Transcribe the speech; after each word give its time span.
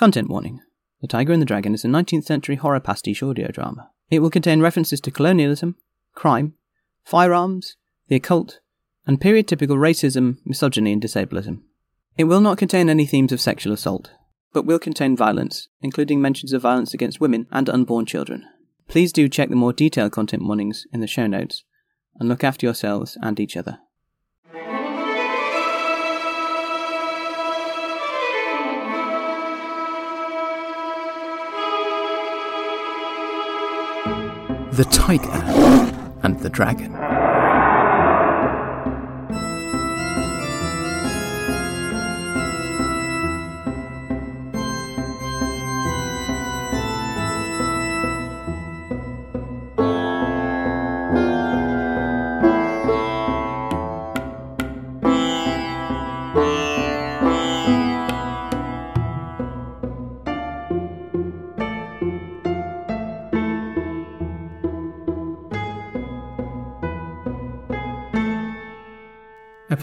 Content 0.00 0.30
warning 0.30 0.62
The 1.02 1.06
Tiger 1.06 1.34
and 1.34 1.42
the 1.42 1.46
Dragon 1.46 1.74
is 1.74 1.84
a 1.84 1.88
19th 1.88 2.24
century 2.24 2.56
horror 2.56 2.80
pastiche 2.80 3.22
audio 3.22 3.48
drama. 3.48 3.90
It 4.08 4.20
will 4.20 4.30
contain 4.30 4.62
references 4.62 4.98
to 5.02 5.10
colonialism, 5.10 5.76
crime, 6.14 6.54
firearms, 7.04 7.76
the 8.08 8.16
occult, 8.16 8.60
and 9.06 9.20
period 9.20 9.46
typical 9.46 9.76
racism, 9.76 10.38
misogyny, 10.42 10.94
and 10.94 11.02
disableism. 11.02 11.64
It 12.16 12.24
will 12.24 12.40
not 12.40 12.56
contain 12.56 12.88
any 12.88 13.04
themes 13.04 13.30
of 13.30 13.42
sexual 13.42 13.74
assault, 13.74 14.10
but 14.54 14.64
will 14.64 14.78
contain 14.78 15.18
violence, 15.18 15.68
including 15.82 16.22
mentions 16.22 16.54
of 16.54 16.62
violence 16.62 16.94
against 16.94 17.20
women 17.20 17.46
and 17.50 17.68
unborn 17.68 18.06
children. 18.06 18.46
Please 18.88 19.12
do 19.12 19.28
check 19.28 19.50
the 19.50 19.54
more 19.54 19.74
detailed 19.74 20.12
content 20.12 20.46
warnings 20.46 20.86
in 20.94 21.00
the 21.00 21.06
show 21.06 21.26
notes 21.26 21.64
and 22.18 22.26
look 22.26 22.42
after 22.42 22.64
yourselves 22.64 23.18
and 23.20 23.38
each 23.38 23.54
other. 23.54 23.80
The 34.72 34.84
Tiger 34.84 35.28
and 36.22 36.38
the 36.38 36.48
Dragon. 36.48 37.19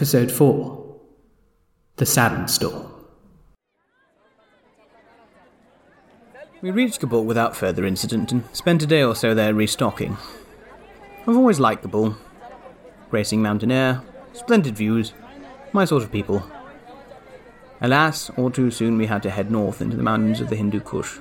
Episode 0.08 0.32
4 0.32 1.00
The 1.96 2.06
Sandstorm. 2.06 2.90
We 6.62 6.70
reached 6.70 7.00
Kabul 7.00 7.26
without 7.26 7.54
further 7.54 7.84
incident 7.84 8.32
and 8.32 8.42
spent 8.54 8.82
a 8.82 8.86
day 8.86 9.02
or 9.02 9.14
so 9.14 9.34
there 9.34 9.52
restocking. 9.52 10.16
I've 11.26 11.36
always 11.36 11.60
liked 11.60 11.82
Kabul. 11.82 12.16
Racing 13.10 13.42
mountain 13.42 13.70
air, 13.70 14.00
splendid 14.32 14.78
views, 14.78 15.12
my 15.74 15.84
sort 15.84 16.04
of 16.04 16.10
people. 16.10 16.42
Alas, 17.82 18.30
all 18.30 18.50
too 18.50 18.70
soon 18.70 18.96
we 18.96 19.08
had 19.08 19.22
to 19.24 19.30
head 19.30 19.50
north 19.50 19.82
into 19.82 19.98
the 19.98 20.02
mountains 20.02 20.40
of 20.40 20.48
the 20.48 20.56
Hindu 20.56 20.80
Kush. 20.80 21.18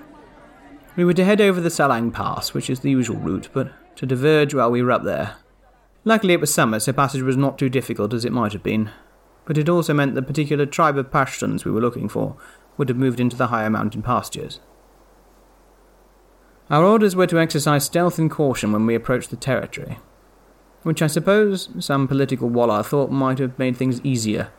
We 0.95 1.03
were 1.03 1.13
to 1.15 1.25
head 1.25 1.41
over 1.41 1.59
the 1.59 1.67
Salang 1.67 2.13
Pass, 2.13 2.53
which 2.53 2.69
is 2.69 2.79
the 2.79 2.91
usual 2.91 3.17
route, 3.17 3.49
but 3.51 3.69
to 3.97 4.05
diverge 4.05 4.53
while 4.53 4.71
we 4.71 4.81
were 4.81 4.93
up 4.93 5.03
there. 5.03 5.35
Luckily 6.07 6.33
it 6.33 6.39
was 6.39 6.53
summer, 6.53 6.79
so 6.79 6.93
passage 6.93 7.21
was 7.21 7.35
not 7.35 7.57
too 7.57 7.67
difficult 7.67 8.13
as 8.13 8.23
it 8.23 8.31
might 8.31 8.53
have 8.53 8.63
been, 8.63 8.91
but 9.43 9.57
it 9.57 9.67
also 9.67 9.93
meant 9.93 10.15
the 10.15 10.21
particular 10.21 10.65
tribe 10.65 10.97
of 10.97 11.11
Pashtuns 11.11 11.65
we 11.65 11.71
were 11.71 11.81
looking 11.81 12.07
for 12.07 12.37
would 12.77 12.87
have 12.87 12.97
moved 12.97 13.19
into 13.19 13.35
the 13.35 13.47
higher 13.47 13.69
mountain 13.69 14.01
pastures. 14.01 14.61
Our 16.69 16.85
orders 16.85 17.13
were 17.13 17.27
to 17.27 17.37
exercise 17.41 17.83
stealth 17.83 18.17
and 18.17 18.31
caution 18.31 18.71
when 18.71 18.85
we 18.85 18.95
approached 18.95 19.31
the 19.31 19.35
territory, 19.35 19.99
which 20.83 21.01
I 21.01 21.07
suppose 21.07 21.67
some 21.79 22.07
political 22.07 22.47
wallah 22.47 22.85
thought 22.85 23.11
might 23.11 23.39
have 23.39 23.59
made 23.59 23.75
things 23.75 23.99
easier, 23.99 24.49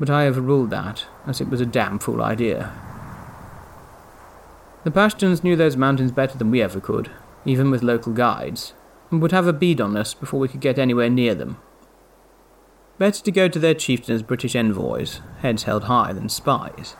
but 0.00 0.10
I 0.10 0.26
overruled 0.26 0.70
that, 0.70 1.06
as 1.28 1.40
it 1.40 1.48
was 1.48 1.60
a 1.60 1.66
damn 1.66 2.00
fool 2.00 2.20
idea. 2.20 2.72
The 4.82 4.90
Pashtuns 4.90 5.44
knew 5.44 5.54
those 5.54 5.76
mountains 5.76 6.10
better 6.10 6.36
than 6.36 6.50
we 6.50 6.60
ever 6.60 6.80
could, 6.80 7.08
even 7.44 7.70
with 7.70 7.84
local 7.84 8.12
guides, 8.12 8.72
and 9.10 9.22
would 9.22 9.32
have 9.32 9.46
a 9.46 9.52
bead 9.52 9.80
on 9.80 9.96
us 9.96 10.14
before 10.14 10.40
we 10.40 10.48
could 10.48 10.60
get 10.60 10.78
anywhere 10.78 11.10
near 11.10 11.34
them. 11.34 11.58
Better 12.98 13.22
to 13.22 13.30
go 13.30 13.48
to 13.48 13.58
their 13.58 13.74
chieftain 13.74 14.14
as 14.14 14.22
British 14.22 14.56
envoys, 14.56 15.20
heads 15.38 15.62
held 15.62 15.84
high, 15.84 16.12
than 16.12 16.28
spies. 16.28 16.96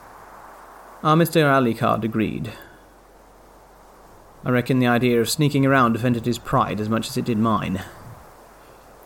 Our 1.03 1.15
Mr. 1.15 1.43
Alucard 1.43 2.03
agreed. 2.03 2.53
I 4.45 4.51
reckon 4.51 4.79
the 4.79 4.87
idea 4.87 5.19
of 5.19 5.29
sneaking 5.29 5.65
around 5.65 5.95
offended 5.95 6.25
his 6.25 6.39
pride 6.39 6.79
as 6.79 6.87
much 6.87 7.09
as 7.09 7.17
it 7.17 7.25
did 7.25 7.37
mine. 7.37 7.83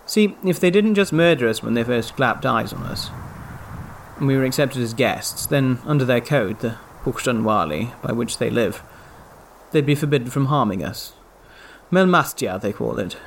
See, 0.05 0.35
if 0.45 0.59
they 0.59 0.69
didn't 0.69 0.95
just 0.95 1.11
murder 1.13 1.47
us 1.47 1.63
when 1.63 1.73
they 1.73 1.83
first 1.83 2.15
clapped 2.15 2.45
eyes 2.45 2.73
on 2.73 2.83
us, 2.83 3.09
and 4.17 4.27
we 4.27 4.37
were 4.37 4.43
accepted 4.43 4.81
as 4.81 4.93
guests, 4.93 5.47
then 5.47 5.79
under 5.85 6.05
their 6.05 6.21
code, 6.21 6.59
the 6.59 6.77
Pukhtunwali, 7.03 7.99
by 8.01 8.11
which 8.11 8.37
they 8.37 8.49
live, 8.49 8.83
they'd 9.71 9.85
be 9.85 9.95
forbidden 9.95 10.29
from 10.29 10.45
harming 10.45 10.83
us. 10.83 11.13
Melmastia, 11.93 12.59
they 12.59 12.73
call 12.73 12.97
it. 12.97 13.17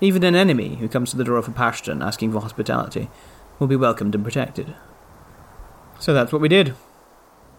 Even 0.00 0.22
an 0.22 0.34
enemy 0.34 0.76
who 0.76 0.88
comes 0.88 1.10
to 1.10 1.16
the 1.16 1.24
door 1.24 1.38
of 1.38 1.48
a 1.48 1.50
Pashtun 1.50 2.04
asking 2.04 2.32
for 2.32 2.40
hospitality 2.40 3.08
will 3.58 3.66
be 3.66 3.76
welcomed 3.76 4.14
and 4.14 4.22
protected. 4.22 4.74
So 5.98 6.12
that's 6.12 6.30
what 6.30 6.42
we 6.42 6.48
did. 6.48 6.74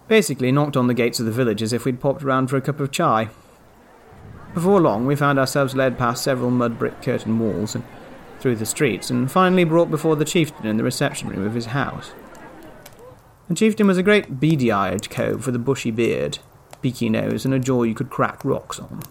Basically, 0.06 0.52
knocked 0.52 0.76
on 0.76 0.86
the 0.86 0.94
gates 0.94 1.18
of 1.18 1.26
the 1.26 1.32
village 1.32 1.62
as 1.62 1.72
if 1.72 1.84
we'd 1.84 2.00
popped 2.00 2.22
round 2.22 2.48
for 2.48 2.56
a 2.56 2.60
cup 2.60 2.78
of 2.78 2.92
chai. 2.92 3.28
Before 4.54 4.80
long, 4.80 5.04
we 5.04 5.16
found 5.16 5.38
ourselves 5.38 5.74
led 5.74 5.98
past 5.98 6.22
several 6.22 6.50
mud 6.50 6.78
brick 6.78 7.02
curtain 7.02 7.38
walls 7.38 7.74
and 7.74 7.84
through 8.38 8.56
the 8.56 8.66
streets, 8.66 9.10
and 9.10 9.30
finally 9.30 9.64
brought 9.64 9.90
before 9.90 10.16
the 10.16 10.24
chieftain 10.24 10.66
in 10.66 10.76
the 10.76 10.84
reception 10.84 11.28
room 11.28 11.44
of 11.44 11.54
his 11.54 11.66
house. 11.66 12.12
The 13.48 13.54
chieftain 13.54 13.86
was 13.86 13.98
a 13.98 14.02
great 14.02 14.40
beady 14.40 14.72
eyed 14.72 15.10
cove 15.10 15.44
with 15.44 15.56
a 15.56 15.58
bushy 15.58 15.90
beard, 15.90 16.38
beaky 16.80 17.10
nose, 17.10 17.44
and 17.44 17.52
a 17.52 17.58
jaw 17.58 17.82
you 17.82 17.94
could 17.94 18.10
crack 18.10 18.44
rocks 18.44 18.78
on. 18.78 19.02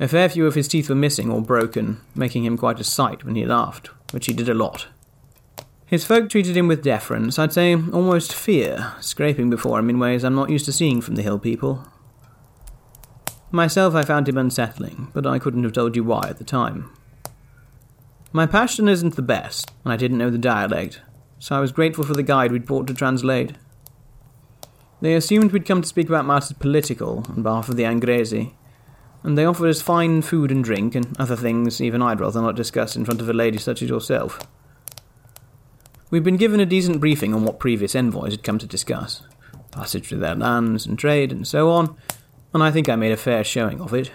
A 0.00 0.08
fair 0.08 0.28
few 0.28 0.46
of 0.46 0.56
his 0.56 0.66
teeth 0.66 0.88
were 0.88 0.94
missing 0.96 1.30
or 1.30 1.40
broken, 1.40 2.00
making 2.14 2.44
him 2.44 2.58
quite 2.58 2.80
a 2.80 2.84
sight 2.84 3.24
when 3.24 3.36
he 3.36 3.46
laughed, 3.46 3.90
which 4.12 4.26
he 4.26 4.32
did 4.32 4.48
a 4.48 4.54
lot. 4.54 4.88
His 5.86 6.04
folk 6.04 6.28
treated 6.28 6.56
him 6.56 6.66
with 6.66 6.82
deference, 6.82 7.38
I'd 7.38 7.52
say 7.52 7.74
almost 7.74 8.34
fear, 8.34 8.94
scraping 9.00 9.50
before 9.50 9.78
him 9.78 9.90
in 9.90 10.00
ways 10.00 10.24
I'm 10.24 10.34
not 10.34 10.50
used 10.50 10.64
to 10.64 10.72
seeing 10.72 11.00
from 11.00 11.14
the 11.14 11.22
hill 11.22 11.38
people. 11.38 11.86
Myself, 13.52 13.94
I 13.94 14.02
found 14.02 14.28
him 14.28 14.36
unsettling, 14.36 15.12
but 15.14 15.26
I 15.26 15.38
couldn't 15.38 15.62
have 15.62 15.72
told 15.72 15.94
you 15.94 16.02
why 16.02 16.26
at 16.28 16.38
the 16.38 16.44
time. 16.44 16.90
My 18.32 18.48
Pashtun 18.48 18.88
isn't 18.88 19.14
the 19.14 19.22
best, 19.22 19.70
and 19.84 19.92
I 19.92 19.96
didn't 19.96 20.18
know 20.18 20.30
the 20.30 20.38
dialect, 20.38 21.02
so 21.38 21.54
I 21.54 21.60
was 21.60 21.70
grateful 21.70 22.02
for 22.02 22.14
the 22.14 22.24
guide 22.24 22.50
we'd 22.50 22.66
brought 22.66 22.88
to 22.88 22.94
translate. 22.94 23.52
They 25.00 25.14
assumed 25.14 25.52
we'd 25.52 25.66
come 25.66 25.82
to 25.82 25.88
speak 25.88 26.08
about 26.08 26.26
matters 26.26 26.52
political 26.54 27.24
on 27.28 27.44
behalf 27.44 27.68
of 27.68 27.76
the 27.76 27.84
Angrezi, 27.84 28.54
and 29.24 29.36
they 29.36 29.44
offered 29.44 29.70
us 29.70 29.82
fine 29.82 30.22
food 30.22 30.52
and 30.52 30.62
drink 30.62 30.94
and 30.94 31.18
other 31.18 31.34
things 31.34 31.80
even 31.80 32.02
I'd 32.02 32.20
rather 32.20 32.40
not 32.40 32.54
discuss 32.54 32.94
in 32.94 33.04
front 33.04 33.20
of 33.20 33.28
a 33.28 33.32
lady 33.32 33.58
such 33.58 33.82
as 33.82 33.88
yourself. 33.88 34.46
We'd 36.10 36.22
been 36.22 36.36
given 36.36 36.60
a 36.60 36.66
decent 36.66 37.00
briefing 37.00 37.34
on 37.34 37.44
what 37.44 37.58
previous 37.58 37.96
envoys 37.96 38.32
had 38.32 38.44
come 38.44 38.58
to 38.58 38.66
discuss 38.66 39.22
passage 39.72 40.06
through 40.06 40.20
their 40.20 40.36
lands 40.36 40.86
and 40.86 40.96
trade 40.96 41.32
and 41.32 41.46
so 41.46 41.70
on, 41.70 41.96
and 42.52 42.62
I 42.62 42.70
think 42.70 42.88
I 42.88 42.94
made 42.94 43.10
a 43.10 43.16
fair 43.16 43.42
showing 43.42 43.80
of 43.80 43.92
it. 43.92 44.12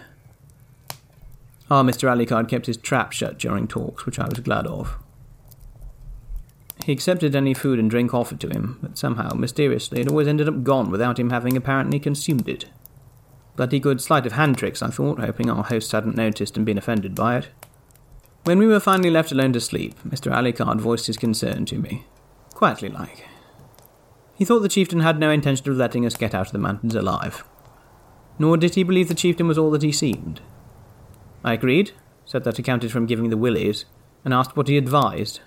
Ah, 1.70 1.78
Our 1.80 1.84
Mr. 1.84 2.10
Alucard 2.10 2.48
kept 2.48 2.66
his 2.66 2.78
trap 2.78 3.12
shut 3.12 3.38
during 3.38 3.68
talks, 3.68 4.06
which 4.06 4.20
I 4.20 4.28
was 4.28 4.40
glad 4.40 4.66
of. 4.66 4.98
He 6.86 6.94
accepted 6.94 7.36
any 7.36 7.54
food 7.54 7.78
and 7.78 7.90
drink 7.90 8.14
offered 8.14 8.40
to 8.40 8.50
him, 8.50 8.80
but 8.82 8.98
somehow, 8.98 9.34
mysteriously, 9.34 10.02
it 10.02 10.08
always 10.08 10.28
ended 10.28 10.48
up 10.48 10.64
gone 10.64 10.90
without 10.90 11.20
him 11.20 11.30
having 11.30 11.58
apparently 11.58 12.00
consumed 12.00 12.48
it. 12.48 12.66
Bloody 13.60 13.82
good 13.82 14.00
sleight 14.00 14.26
of 14.26 14.32
hand 14.32 14.58
tricks, 14.58 14.82
I 14.82 14.88
thought, 14.90 15.20
hoping 15.20 15.50
our 15.50 15.66
host 15.66 15.92
hadn't 15.92 16.16
noticed 16.16 16.56
and 16.56 16.66
been 16.66 16.78
offended 16.78 17.14
by 17.14 17.40
it. 17.40 17.50
When 18.46 18.58
we 18.58 18.66
were 18.66 18.80
finally 18.80 19.10
left 19.10 19.34
alone 19.34 19.52
to 19.52 19.60
sleep, 19.60 20.02
Mr. 20.08 20.32
Alucard 20.32 20.80
voiced 20.80 21.08
his 21.08 21.18
concern 21.18 21.66
to 21.66 21.78
me, 21.78 22.06
quietly 22.54 22.88
like. 22.88 23.28
He 24.34 24.46
thought 24.46 24.62
the 24.62 24.70
chieftain 24.70 25.02
had 25.02 25.20
no 25.20 25.30
intention 25.30 25.70
of 25.70 25.76
letting 25.76 26.06
us 26.06 26.16
get 26.16 26.34
out 26.34 26.46
of 26.46 26.52
the 26.54 26.58
mountains 26.58 26.96
alive. 26.96 27.44
Nor 28.40 28.56
did 28.56 28.76
he 28.76 28.84
believe 28.84 29.10
the 29.10 29.14
chieftain 29.14 29.50
was 29.50 29.58
all 29.58 29.72
that 29.72 29.84
he 29.84 29.92
seemed. 29.92 30.40
I 31.44 31.52
agreed, 31.52 31.92
said 32.24 32.46
that 32.46 32.60
accounted 32.60 32.94
for 32.94 33.00
him 33.00 33.08
giving 33.08 33.30
the 33.30 33.36
willies, 33.36 33.84
and 34.24 34.34
asked 34.34 34.56
what 34.56 34.70
he 34.70 34.78
advised. 34.78 35.42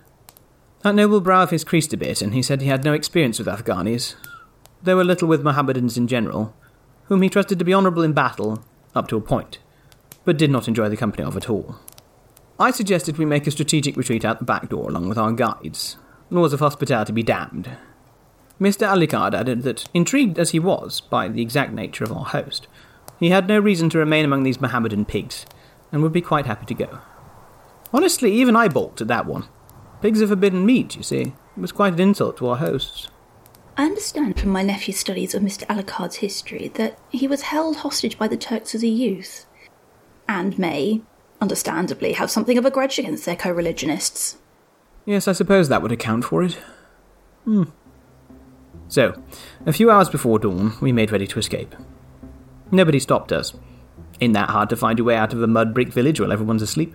That 0.83 0.95
noble 0.95 1.23
brow 1.23 1.45
of 1.45 1.51
his 1.51 1.65
creased 1.65 1.95
a 1.95 1.97
bit, 1.97 2.21
and 2.21 2.35
he 2.35 2.43
said 2.43 2.61
he 2.61 2.69
had 2.69 2.85
no 2.85 2.93
experience 2.93 3.39
with 3.39 3.49
Afghanis, 3.49 4.17
though 4.83 5.01
a 5.01 5.03
little 5.03 5.29
with 5.29 5.43
Mohammedans 5.43 5.97
in 5.97 6.07
general, 6.07 6.55
whom 7.13 7.21
he 7.21 7.29
trusted 7.29 7.59
to 7.59 7.65
be 7.65 7.75
honourable 7.75 8.03
in 8.03 8.15
battle, 8.15 8.65
up 8.95 9.07
to 9.07 9.19
a 9.19 9.21
point, 9.21 9.59
but 10.25 10.39
did 10.39 10.51
not 10.51 10.67
enjoy 10.67 10.89
the 10.89 10.97
company 10.97 11.23
of 11.23 11.37
at 11.37 11.51
all. 11.51 11.77
I 12.59 12.71
suggested 12.71 13.19
we 13.19 13.27
make 13.27 13.47
a 13.47 13.51
strategic 13.51 13.99
retreat 13.99 14.25
out 14.25 14.39
the 14.39 14.47
back 14.47 14.71
door 14.71 14.89
along 14.89 15.11
with 15.11 15.19
our 15.19 15.31
guides. 15.31 15.99
Laws 16.31 16.55
of 16.55 16.61
hospitality 16.61 17.13
be 17.13 17.23
damned. 17.23 17.69
Mr. 18.59 18.89
Alucard 18.89 19.35
added 19.35 19.63
that, 19.63 19.85
intrigued 19.93 20.39
as 20.39 20.53
he 20.53 20.59
was 20.59 21.03
by 21.03 21.29
the 21.29 21.43
exact 21.43 21.75
nature 21.75 22.03
of 22.03 22.13
our 22.13 22.25
host, 22.25 22.67
he 23.21 23.29
had 23.29 23.47
no 23.47 23.59
reason 23.59 23.91
to 23.91 23.99
remain 23.99 24.25
among 24.25 24.45
these 24.45 24.63
Mohammedan 24.63 25.05
pigs, 25.05 25.45
and 25.93 26.03
would 26.03 26.15
be 26.15 26.23
quite 26.23 26.47
happy 26.47 26.65
to 26.65 26.87
go. 26.87 27.01
Honestly, 27.93 28.33
even 28.33 28.57
I 28.57 28.69
balked 28.69 29.03
at 29.03 29.09
that 29.09 29.27
one. 29.27 29.45
Pigs 30.01 30.23
are 30.23 30.29
forbidden 30.29 30.65
meat, 30.65 30.97
you 30.97 31.03
see. 31.03 31.21
It 31.21 31.61
was 31.61 31.73
quite 31.73 31.93
an 31.93 32.01
insult 32.01 32.39
to 32.39 32.49
our 32.49 32.57
hosts. 32.57 33.09
I 33.77 33.85
understand 33.85 34.39
from 34.39 34.51
my 34.51 34.63
nephew's 34.63 34.99
studies 34.99 35.35
of 35.35 35.43
Mr. 35.43 35.67
Alucard's 35.67 36.17
history 36.17 36.69
that 36.75 36.99
he 37.09 37.27
was 37.27 37.43
held 37.43 37.79
hostage 37.79 38.19
by 38.19 38.29
the 38.29 38.37
Turks 38.37 38.75
as 38.75 38.83
a 38.83 38.89
youth, 38.89 39.47
and 40.29 40.59
may, 40.59 41.01
understandably, 41.41 42.13
have 42.13 42.31
something 42.31 42.59
of 42.59 42.67
a 42.67 42.71
grudge 42.71 42.99
against 42.99 43.25
their 43.25 43.37
co 43.37 43.51
religionists. 43.51 44.37
Yes, 45.07 45.27
I 45.27 45.33
suppose 45.33 45.69
that 45.69 45.83
would 45.83 45.93
account 45.93 46.25
for 46.25 46.43
it. 46.43 46.59
Hmm. 47.45 47.65
So, 48.89 49.21
a 49.65 49.73
few 49.73 49.91
hours 49.91 50.11
before 50.11 50.39
dawn, 50.39 50.75
we 50.81 50.93
made 50.93 51.11
ready 51.11 51.27
to 51.27 51.39
escape. 51.39 51.75
Nobody 52.71 53.01
stopped 53.01 53.33
us. 53.33 53.55
Ain't 54.21 54.35
that 54.35 54.51
hard 54.51 54.69
to 54.69 54.77
find 54.77 54.99
your 54.99 55.07
way 55.07 55.17
out 55.17 55.33
of 55.33 55.43
a 55.43 55.47
mud 55.47 55.73
brick 55.73 55.89
village 55.89 56.21
while 56.21 56.31
everyone's 56.31 56.63
asleep? 56.63 56.95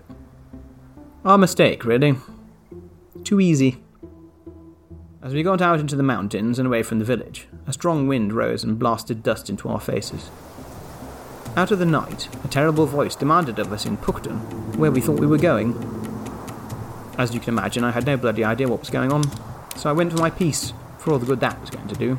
Our 1.24 1.38
mistake, 1.38 1.84
really. 1.84 2.14
Too 3.24 3.40
easy. 3.40 3.82
As 5.20 5.34
we 5.34 5.42
got 5.42 5.60
out 5.60 5.80
into 5.80 5.96
the 5.96 6.04
mountains 6.04 6.60
and 6.60 6.66
away 6.68 6.84
from 6.84 7.00
the 7.00 7.04
village, 7.04 7.48
a 7.66 7.72
strong 7.72 8.06
wind 8.06 8.32
rose 8.32 8.62
and 8.62 8.78
blasted 8.78 9.24
dust 9.24 9.50
into 9.50 9.68
our 9.68 9.80
faces. 9.80 10.30
Out 11.56 11.72
of 11.72 11.80
the 11.80 11.84
night, 11.84 12.28
a 12.44 12.48
terrible 12.48 12.86
voice 12.86 13.16
demanded 13.16 13.58
of 13.58 13.72
us 13.72 13.84
in 13.84 13.96
Puchton 13.96 14.36
where 14.78 14.92
we 14.92 15.00
thought 15.00 15.18
we 15.18 15.26
were 15.26 15.36
going. 15.36 15.74
As 17.18 17.34
you 17.34 17.40
can 17.40 17.54
imagine, 17.54 17.82
I 17.82 17.90
had 17.90 18.06
no 18.06 18.16
bloody 18.16 18.44
idea 18.44 18.68
what 18.68 18.78
was 18.78 18.90
going 18.90 19.12
on, 19.12 19.24
so 19.76 19.90
I 19.90 19.92
went 19.92 20.12
for 20.12 20.18
my 20.18 20.30
piece, 20.30 20.72
for 20.98 21.10
all 21.10 21.18
the 21.18 21.26
good 21.26 21.40
that 21.40 21.60
was 21.60 21.70
going 21.70 21.88
to 21.88 21.96
do. 21.96 22.14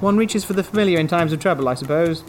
One 0.00 0.18
reaches 0.18 0.44
for 0.44 0.52
the 0.52 0.62
familiar 0.62 0.98
in 0.98 1.08
times 1.08 1.32
of 1.32 1.40
trouble, 1.40 1.66
I 1.66 1.74
suppose. 1.74 2.24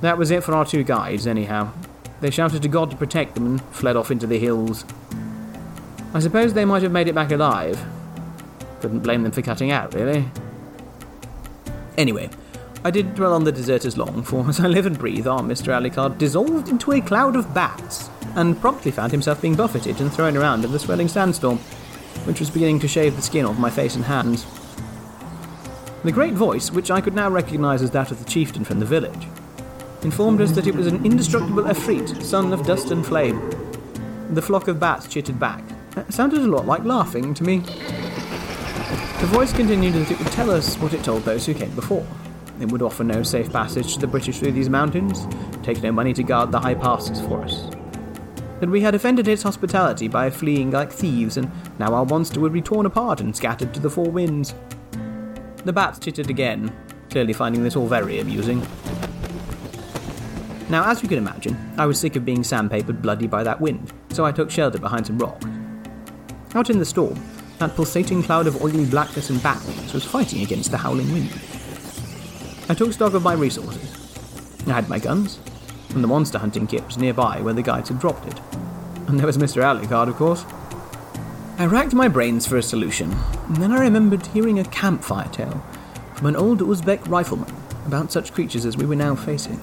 That 0.00 0.18
was 0.18 0.32
it 0.32 0.42
for 0.42 0.56
our 0.56 0.66
two 0.66 0.82
guides, 0.82 1.24
anyhow. 1.24 1.72
They 2.20 2.32
shouted 2.32 2.62
to 2.62 2.68
God 2.68 2.90
to 2.90 2.96
protect 2.96 3.34
them 3.34 3.46
and 3.46 3.62
fled 3.66 3.94
off 3.94 4.10
into 4.10 4.26
the 4.26 4.40
hills. 4.40 4.84
I 6.16 6.18
suppose 6.18 6.54
they 6.54 6.64
might 6.64 6.82
have 6.82 6.92
made 6.92 7.08
it 7.08 7.14
back 7.14 7.30
alive. 7.30 7.78
Couldn't 8.80 9.00
blame 9.00 9.22
them 9.22 9.32
for 9.32 9.42
cutting 9.42 9.70
out, 9.70 9.92
really. 9.92 10.26
Anyway, 11.98 12.30
I 12.82 12.90
didn't 12.90 13.16
dwell 13.16 13.34
on 13.34 13.44
the 13.44 13.52
deserters 13.52 13.98
long, 13.98 14.22
for 14.22 14.48
as 14.48 14.58
I 14.58 14.66
live 14.66 14.86
and 14.86 14.98
breathe, 14.98 15.26
our 15.26 15.40
Mr. 15.40 15.74
Alucard 15.74 16.16
dissolved 16.16 16.70
into 16.70 16.92
a 16.92 17.02
cloud 17.02 17.36
of 17.36 17.52
bats, 17.52 18.08
and 18.34 18.58
promptly 18.58 18.92
found 18.92 19.12
himself 19.12 19.42
being 19.42 19.56
buffeted 19.56 20.00
and 20.00 20.10
thrown 20.10 20.38
around 20.38 20.64
in 20.64 20.72
the 20.72 20.78
swelling 20.78 21.08
sandstorm, 21.08 21.58
which 22.24 22.40
was 22.40 22.48
beginning 22.48 22.80
to 22.80 22.88
shave 22.88 23.14
the 23.14 23.20
skin 23.20 23.44
off 23.44 23.58
my 23.58 23.68
face 23.68 23.94
and 23.94 24.06
hands. 24.06 24.46
The 26.02 26.12
great 26.12 26.32
voice, 26.32 26.70
which 26.70 26.90
I 26.90 27.02
could 27.02 27.14
now 27.14 27.28
recognise 27.28 27.82
as 27.82 27.90
that 27.90 28.10
of 28.10 28.20
the 28.20 28.30
chieftain 28.30 28.64
from 28.64 28.80
the 28.80 28.86
village, 28.86 29.28
informed 30.00 30.40
us 30.40 30.52
that 30.52 30.66
it 30.66 30.76
was 30.76 30.86
an 30.86 31.04
indestructible 31.04 31.64
Efreet, 31.64 32.22
son 32.22 32.54
of 32.54 32.66
dust 32.66 32.90
and 32.90 33.04
flame. 33.04 33.38
The 34.30 34.40
flock 34.40 34.66
of 34.68 34.80
bats 34.80 35.06
chittered 35.08 35.38
back. 35.38 35.62
It 35.96 36.12
sounded 36.12 36.40
a 36.40 36.46
lot 36.46 36.66
like 36.66 36.84
laughing 36.84 37.32
to 37.32 37.42
me. 37.42 37.60
The 39.20 39.26
voice 39.32 39.50
continued 39.50 39.94
that 39.94 40.10
it 40.10 40.18
would 40.18 40.30
tell 40.32 40.50
us 40.50 40.76
what 40.76 40.92
it 40.92 41.02
told 41.02 41.22
those 41.22 41.46
who 41.46 41.54
came 41.54 41.74
before. 41.74 42.06
It 42.60 42.70
would 42.70 42.82
offer 42.82 43.02
no 43.02 43.22
safe 43.22 43.50
passage 43.50 43.94
to 43.94 44.00
the 44.00 44.06
British 44.06 44.38
through 44.38 44.52
these 44.52 44.68
mountains, 44.68 45.26
take 45.62 45.82
no 45.82 45.90
money 45.90 46.12
to 46.12 46.22
guard 46.22 46.52
the 46.52 46.60
high 46.60 46.74
passes 46.74 47.20
for 47.22 47.42
us. 47.42 47.70
That 48.60 48.68
we 48.68 48.82
had 48.82 48.94
offended 48.94 49.26
its 49.26 49.42
hospitality 49.42 50.06
by 50.06 50.28
fleeing 50.28 50.70
like 50.70 50.92
thieves, 50.92 51.38
and 51.38 51.50
now 51.78 51.94
our 51.94 52.04
monster 52.04 52.40
would 52.40 52.52
be 52.52 52.60
torn 52.60 52.84
apart 52.84 53.20
and 53.20 53.34
scattered 53.34 53.72
to 53.72 53.80
the 53.80 53.90
four 53.90 54.10
winds. 54.10 54.54
The 55.64 55.72
bats 55.72 55.98
chittered 55.98 56.28
again, 56.28 56.76
clearly 57.08 57.32
finding 57.32 57.64
this 57.64 57.74
all 57.74 57.88
very 57.88 58.20
amusing. 58.20 58.60
Now, 60.68 60.90
as 60.90 61.02
you 61.02 61.08
can 61.08 61.18
imagine, 61.18 61.56
I 61.78 61.86
was 61.86 61.98
sick 61.98 62.16
of 62.16 62.24
being 62.26 62.42
sandpapered 62.42 63.00
bloody 63.00 63.26
by 63.26 63.42
that 63.44 63.62
wind, 63.62 63.94
so 64.10 64.26
I 64.26 64.32
took 64.32 64.50
shelter 64.50 64.78
behind 64.78 65.06
some 65.06 65.18
rocks. 65.18 65.46
Out 66.56 66.70
in 66.70 66.78
the 66.78 66.86
storm, 66.86 67.22
that 67.58 67.76
pulsating 67.76 68.22
cloud 68.22 68.46
of 68.46 68.62
oily 68.62 68.86
blackness 68.86 69.28
and 69.28 69.42
bat 69.42 69.62
was 69.92 70.06
fighting 70.06 70.40
against 70.40 70.70
the 70.70 70.78
howling 70.78 71.12
wind. 71.12 71.38
I 72.70 72.72
took 72.72 72.94
stock 72.94 73.12
of 73.12 73.22
my 73.22 73.34
resources. 73.34 73.92
I 74.66 74.72
had 74.72 74.88
my 74.88 74.98
guns, 74.98 75.38
and 75.90 76.02
the 76.02 76.08
monster 76.08 76.38
hunting 76.38 76.66
kit 76.66 76.86
was 76.86 76.96
nearby 76.96 77.42
where 77.42 77.52
the 77.52 77.60
guides 77.60 77.90
had 77.90 78.00
dropped 78.00 78.26
it. 78.26 78.40
And 79.06 79.18
there 79.18 79.26
was 79.26 79.36
Mr. 79.36 79.62
Alucard, 79.62 80.08
of 80.08 80.16
course. 80.16 80.46
I 81.58 81.66
racked 81.66 81.92
my 81.92 82.08
brains 82.08 82.46
for 82.46 82.56
a 82.56 82.62
solution, 82.62 83.12
and 83.48 83.56
then 83.56 83.70
I 83.70 83.80
remembered 83.80 84.24
hearing 84.28 84.58
a 84.58 84.64
campfire 84.64 85.28
tale 85.28 85.62
from 86.14 86.28
an 86.28 86.36
old 86.36 86.60
Uzbek 86.60 87.06
rifleman 87.06 87.54
about 87.84 88.12
such 88.12 88.32
creatures 88.32 88.64
as 88.64 88.78
we 88.78 88.86
were 88.86 88.96
now 88.96 89.14
facing. 89.14 89.60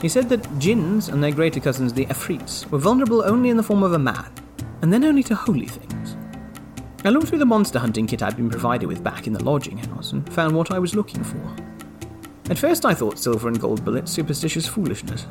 He 0.00 0.08
said 0.08 0.28
that 0.28 0.60
jinns 0.60 1.08
and 1.08 1.20
their 1.20 1.32
greater 1.32 1.58
cousins, 1.58 1.94
the 1.94 2.06
Efreets, 2.06 2.70
were 2.70 2.78
vulnerable 2.78 3.24
only 3.24 3.50
in 3.50 3.56
the 3.56 3.64
form 3.64 3.82
of 3.82 3.92
a 3.92 3.98
man, 3.98 4.30
and 4.82 4.92
then 4.92 5.04
only 5.04 5.22
to 5.24 5.34
holy 5.34 5.66
things. 5.66 6.16
I 7.04 7.10
looked 7.10 7.28
through 7.28 7.38
the 7.38 7.46
monster 7.46 7.78
hunting 7.78 8.06
kit 8.06 8.22
I'd 8.22 8.36
been 8.36 8.50
provided 8.50 8.86
with 8.86 9.04
back 9.04 9.26
in 9.26 9.32
the 9.32 9.44
lodging 9.44 9.78
house 9.78 10.12
and 10.12 10.32
found 10.32 10.56
what 10.56 10.70
I 10.70 10.78
was 10.78 10.94
looking 10.94 11.22
for. 11.22 11.56
At 12.50 12.58
first, 12.58 12.84
I 12.84 12.94
thought 12.94 13.18
silver 13.18 13.48
and 13.48 13.60
gold 13.60 13.84
bullets 13.84 14.10
superstitious 14.10 14.66
foolishness. 14.66 15.26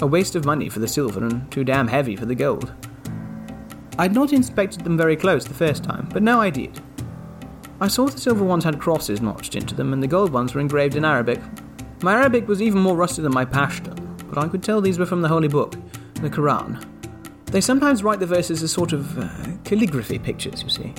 A 0.00 0.06
waste 0.06 0.34
of 0.34 0.44
money 0.44 0.68
for 0.68 0.78
the 0.78 0.88
silver 0.88 1.24
and 1.24 1.50
too 1.50 1.64
damn 1.64 1.88
heavy 1.88 2.16
for 2.16 2.26
the 2.26 2.34
gold. 2.34 2.72
I'd 3.98 4.14
not 4.14 4.32
inspected 4.32 4.84
them 4.84 4.96
very 4.96 5.16
close 5.16 5.44
the 5.44 5.54
first 5.54 5.84
time, 5.84 6.08
but 6.12 6.22
now 6.22 6.40
I 6.40 6.50
did. 6.50 6.80
I 7.80 7.88
saw 7.88 8.06
the 8.06 8.18
silver 8.18 8.44
ones 8.44 8.64
had 8.64 8.80
crosses 8.80 9.20
notched 9.20 9.56
into 9.56 9.74
them, 9.74 9.92
and 9.92 10.02
the 10.02 10.06
gold 10.06 10.30
ones 10.30 10.54
were 10.54 10.60
engraved 10.60 10.94
in 10.94 11.04
Arabic, 11.04 11.40
my 12.02 12.14
Arabic 12.14 12.48
was 12.48 12.60
even 12.60 12.80
more 12.80 12.96
rusty 12.96 13.22
than 13.22 13.32
my 13.32 13.44
Pashtun, 13.44 14.28
but 14.28 14.36
I 14.36 14.48
could 14.48 14.60
tell 14.60 14.80
these 14.80 14.98
were 14.98 15.06
from 15.06 15.22
the 15.22 15.28
Holy 15.28 15.46
Book, 15.46 15.76
the 16.14 16.28
Quran. 16.28 16.84
They 17.52 17.60
sometimes 17.60 18.02
write 18.02 18.18
the 18.18 18.26
verses 18.26 18.62
as 18.62 18.72
sort 18.72 18.94
of 18.94 19.18
uh, 19.18 19.28
calligraphy 19.62 20.18
pictures, 20.18 20.62
you 20.62 20.70
see. 20.70 20.94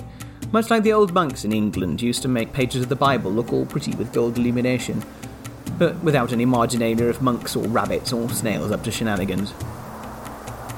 Much 0.52 0.70
like 0.70 0.84
the 0.84 0.92
old 0.92 1.12
monks 1.12 1.44
in 1.44 1.52
England 1.52 2.00
used 2.00 2.22
to 2.22 2.28
make 2.28 2.52
pages 2.52 2.84
of 2.84 2.88
the 2.88 2.94
Bible 2.94 3.32
look 3.32 3.52
all 3.52 3.66
pretty 3.66 3.90
with 3.96 4.12
gold 4.12 4.38
illumination, 4.38 5.02
but 5.80 5.96
without 6.04 6.32
any 6.32 6.44
marginalia 6.44 7.06
of 7.06 7.20
monks 7.20 7.56
or 7.56 7.66
rabbits 7.66 8.12
or 8.12 8.30
snails 8.30 8.70
up 8.70 8.84
to 8.84 8.92
shenanigans. 8.92 9.52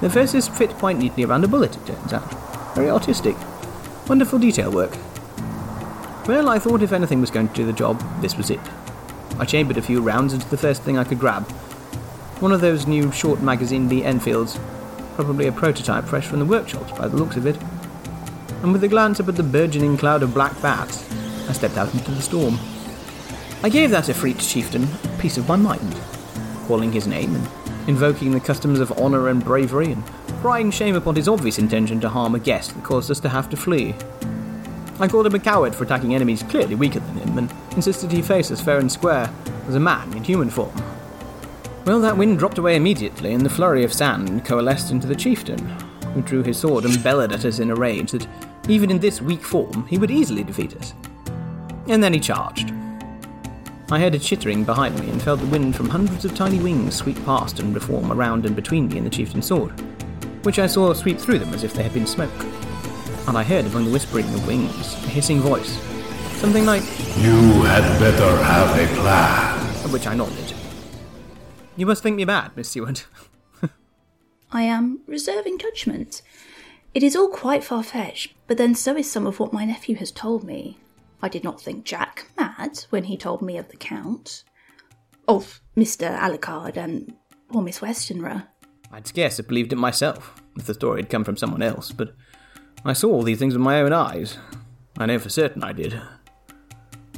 The 0.00 0.08
verses 0.08 0.48
fit 0.48 0.70
quite 0.70 0.96
neatly 0.96 1.24
around 1.24 1.44
a 1.44 1.48
bullet, 1.48 1.76
it 1.76 1.86
turns 1.86 2.14
out. 2.14 2.74
Very 2.74 2.88
artistic. 2.88 3.36
Wonderful 4.08 4.38
detail 4.38 4.72
work. 4.72 4.96
Well, 6.26 6.48
I 6.48 6.58
thought 6.58 6.80
if 6.80 6.92
anything 6.92 7.20
was 7.20 7.30
going 7.30 7.48
to 7.48 7.54
do 7.54 7.66
the 7.66 7.74
job, 7.74 8.02
this 8.22 8.38
was 8.38 8.48
it. 8.48 8.60
I 9.38 9.44
chambered 9.44 9.76
a 9.76 9.82
few 9.82 10.00
rounds 10.00 10.32
into 10.32 10.48
the 10.48 10.56
first 10.56 10.84
thing 10.84 10.96
I 10.96 11.04
could 11.04 11.20
grab. 11.20 11.42
One 12.40 12.52
of 12.52 12.62
those 12.62 12.86
new 12.86 13.12
short 13.12 13.42
magazine 13.42 13.90
Lee 13.90 14.04
Enfields, 14.04 14.58
probably 15.16 15.46
a 15.46 15.52
prototype 15.52 16.04
fresh 16.04 16.26
from 16.26 16.38
the 16.38 16.44
workshops 16.44 16.92
by 16.92 17.08
the 17.08 17.16
looks 17.16 17.36
of 17.36 17.46
it. 17.46 17.56
And 18.62 18.72
with 18.72 18.84
a 18.84 18.88
glance 18.88 19.18
up 19.18 19.28
at 19.28 19.36
the 19.36 19.42
burgeoning 19.42 19.96
cloud 19.96 20.22
of 20.22 20.34
black 20.34 20.60
bats, 20.60 21.10
I 21.48 21.52
stepped 21.52 21.78
out 21.78 21.92
into 21.94 22.10
the 22.10 22.22
storm. 22.22 22.58
I 23.62 23.70
gave 23.70 23.90
that 23.90 24.04
Efreet 24.04 24.38
chieftain 24.38 24.84
a 24.84 25.18
piece 25.18 25.38
of 25.38 25.48
my 25.48 25.56
mind, 25.56 25.96
calling 26.66 26.92
his 26.92 27.06
name 27.06 27.34
and 27.34 27.48
invoking 27.88 28.32
the 28.32 28.40
customs 28.40 28.78
of 28.78 28.92
honour 28.92 29.28
and 29.28 29.42
bravery 29.42 29.92
and 29.92 30.04
crying 30.40 30.70
shame 30.70 30.94
upon 30.94 31.16
his 31.16 31.28
obvious 31.28 31.58
intention 31.58 31.98
to 32.00 32.08
harm 32.10 32.34
a 32.34 32.38
guest 32.38 32.74
that 32.74 32.84
caused 32.84 33.10
us 33.10 33.20
to 33.20 33.28
have 33.28 33.48
to 33.48 33.56
flee. 33.56 33.94
I 35.00 35.08
called 35.08 35.26
him 35.26 35.34
a 35.34 35.38
coward 35.38 35.74
for 35.74 35.84
attacking 35.84 36.14
enemies 36.14 36.42
clearly 36.42 36.74
weaker 36.74 37.00
than 37.00 37.16
him, 37.16 37.38
and 37.38 37.52
insisted 37.72 38.12
he 38.12 38.22
face 38.22 38.50
us 38.50 38.60
fair 38.60 38.78
and 38.78 38.92
square, 38.92 39.30
as 39.66 39.74
a 39.74 39.80
man 39.80 40.12
in 40.14 40.24
human 40.24 40.50
form. 40.50 40.74
Well, 41.86 42.00
that 42.00 42.16
wind 42.16 42.38
dropped 42.38 42.58
away 42.58 42.76
immediately, 42.76 43.32
and 43.32 43.46
the 43.46 43.50
flurry 43.50 43.84
of 43.84 43.92
sand 43.92 44.44
coalesced 44.44 44.90
into 44.90 45.06
the 45.06 45.14
chieftain, 45.14 45.58
who 46.12 46.20
drew 46.20 46.42
his 46.42 46.58
sword 46.58 46.84
and 46.84 47.02
bellowed 47.02 47.32
at 47.32 47.44
us 47.44 47.60
in 47.60 47.70
a 47.70 47.74
rage 47.74 48.10
that, 48.10 48.26
even 48.68 48.90
in 48.90 48.98
this 48.98 49.22
weak 49.22 49.42
form, 49.42 49.86
he 49.86 49.96
would 49.96 50.10
easily 50.10 50.42
defeat 50.42 50.76
us. 50.76 50.92
And 51.86 52.02
then 52.02 52.12
he 52.12 52.20
charged. 52.20 52.72
I 53.90 54.00
heard 54.00 54.16
a 54.16 54.18
chittering 54.18 54.64
behind 54.64 54.98
me 54.98 55.08
and 55.08 55.22
felt 55.22 55.40
the 55.40 55.46
wind 55.46 55.76
from 55.76 55.88
hundreds 55.88 56.24
of 56.24 56.34
tiny 56.34 56.58
wings 56.58 56.96
sweep 56.96 57.24
past 57.24 57.60
and 57.60 57.72
reform 57.72 58.10
around 58.10 58.44
and 58.44 58.56
between 58.56 58.88
me 58.88 58.98
and 58.98 59.06
the 59.06 59.10
chieftain's 59.10 59.46
sword, 59.46 59.80
which 60.44 60.58
I 60.58 60.66
saw 60.66 60.92
sweep 60.92 61.20
through 61.20 61.38
them 61.38 61.54
as 61.54 61.62
if 61.62 61.72
they 61.72 61.84
had 61.84 61.94
been 61.94 62.06
smoke 62.06 62.32
and 63.26 63.36
I 63.36 63.42
heard 63.42 63.66
among 63.66 63.86
the 63.86 63.90
whispering 63.90 64.24
of 64.34 64.46
wings 64.46 64.94
a 65.04 65.08
hissing 65.08 65.40
voice. 65.40 65.78
Something 66.38 66.64
like, 66.64 66.82
You 67.18 67.62
had 67.62 67.98
better 67.98 68.36
have 68.44 68.78
a 68.78 68.94
plan. 69.00 69.84
At 69.84 69.90
which 69.90 70.06
I 70.06 70.14
nodded. 70.14 70.45
You 71.76 71.84
must 71.84 72.02
think 72.02 72.16
me 72.16 72.24
mad, 72.24 72.52
Miss 72.56 72.70
Seward. 72.70 73.02
I 74.52 74.62
am 74.62 75.00
reserving 75.06 75.58
judgment. 75.58 76.22
It 76.94 77.02
is 77.02 77.14
all 77.14 77.28
quite 77.28 77.62
far 77.62 77.82
fetched, 77.82 78.34
but 78.46 78.56
then 78.56 78.74
so 78.74 78.96
is 78.96 79.10
some 79.10 79.26
of 79.26 79.38
what 79.38 79.52
my 79.52 79.66
nephew 79.66 79.96
has 79.96 80.10
told 80.10 80.42
me. 80.42 80.78
I 81.20 81.28
did 81.28 81.44
not 81.44 81.60
think 81.60 81.84
Jack 81.84 82.28
mad 82.38 82.84
when 82.88 83.04
he 83.04 83.18
told 83.18 83.42
me 83.42 83.58
of 83.58 83.68
the 83.68 83.76
Count, 83.76 84.44
of 85.28 85.60
Mr. 85.76 86.18
Alucard, 86.18 86.78
and 86.78 87.14
poor 87.48 87.60
Miss 87.60 87.80
Westenra. 87.80 88.46
I'd 88.90 89.06
scarce 89.06 89.36
have 89.36 89.48
believed 89.48 89.72
it 89.74 89.76
myself 89.76 90.42
if 90.56 90.64
the 90.64 90.74
story 90.74 91.02
had 91.02 91.10
come 91.10 91.24
from 91.24 91.36
someone 91.36 91.62
else, 91.62 91.92
but 91.92 92.14
I 92.86 92.94
saw 92.94 93.10
all 93.10 93.22
these 93.22 93.38
things 93.38 93.52
with 93.52 93.62
my 93.62 93.82
own 93.82 93.92
eyes. 93.92 94.38
I 94.96 95.04
know 95.04 95.18
for 95.18 95.28
certain 95.28 95.62
I 95.62 95.72
did. 95.72 96.00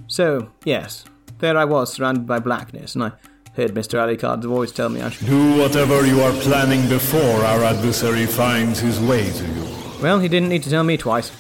So, 0.09 0.51
yes, 0.65 1.05
there 1.39 1.57
I 1.57 1.65
was, 1.65 1.93
surrounded 1.93 2.27
by 2.27 2.41
blackness, 2.41 2.97
and 2.97 3.05
I 3.05 3.13
heard 3.59 3.75
Mr. 3.75 3.99
Alucard's 3.99 4.47
voice 4.47 4.71
tell 4.71 4.89
me 4.89 5.03
I 5.03 5.11
should 5.11 5.27
do 5.27 5.59
whatever 5.59 6.07
you 6.07 6.21
are 6.21 6.33
planning 6.43 6.89
before 6.89 7.45
our 7.45 7.65
adversary 7.65 8.25
finds 8.25 8.79
his 8.79 9.01
way 9.01 9.29
to 9.33 9.45
you. 9.45 9.67
Well, 10.01 10.21
he 10.21 10.29
didn't 10.29 10.49
need 10.49 10.63
to 10.63 10.71
tell 10.71 10.85
me 10.85 10.97
twice. 10.97 11.33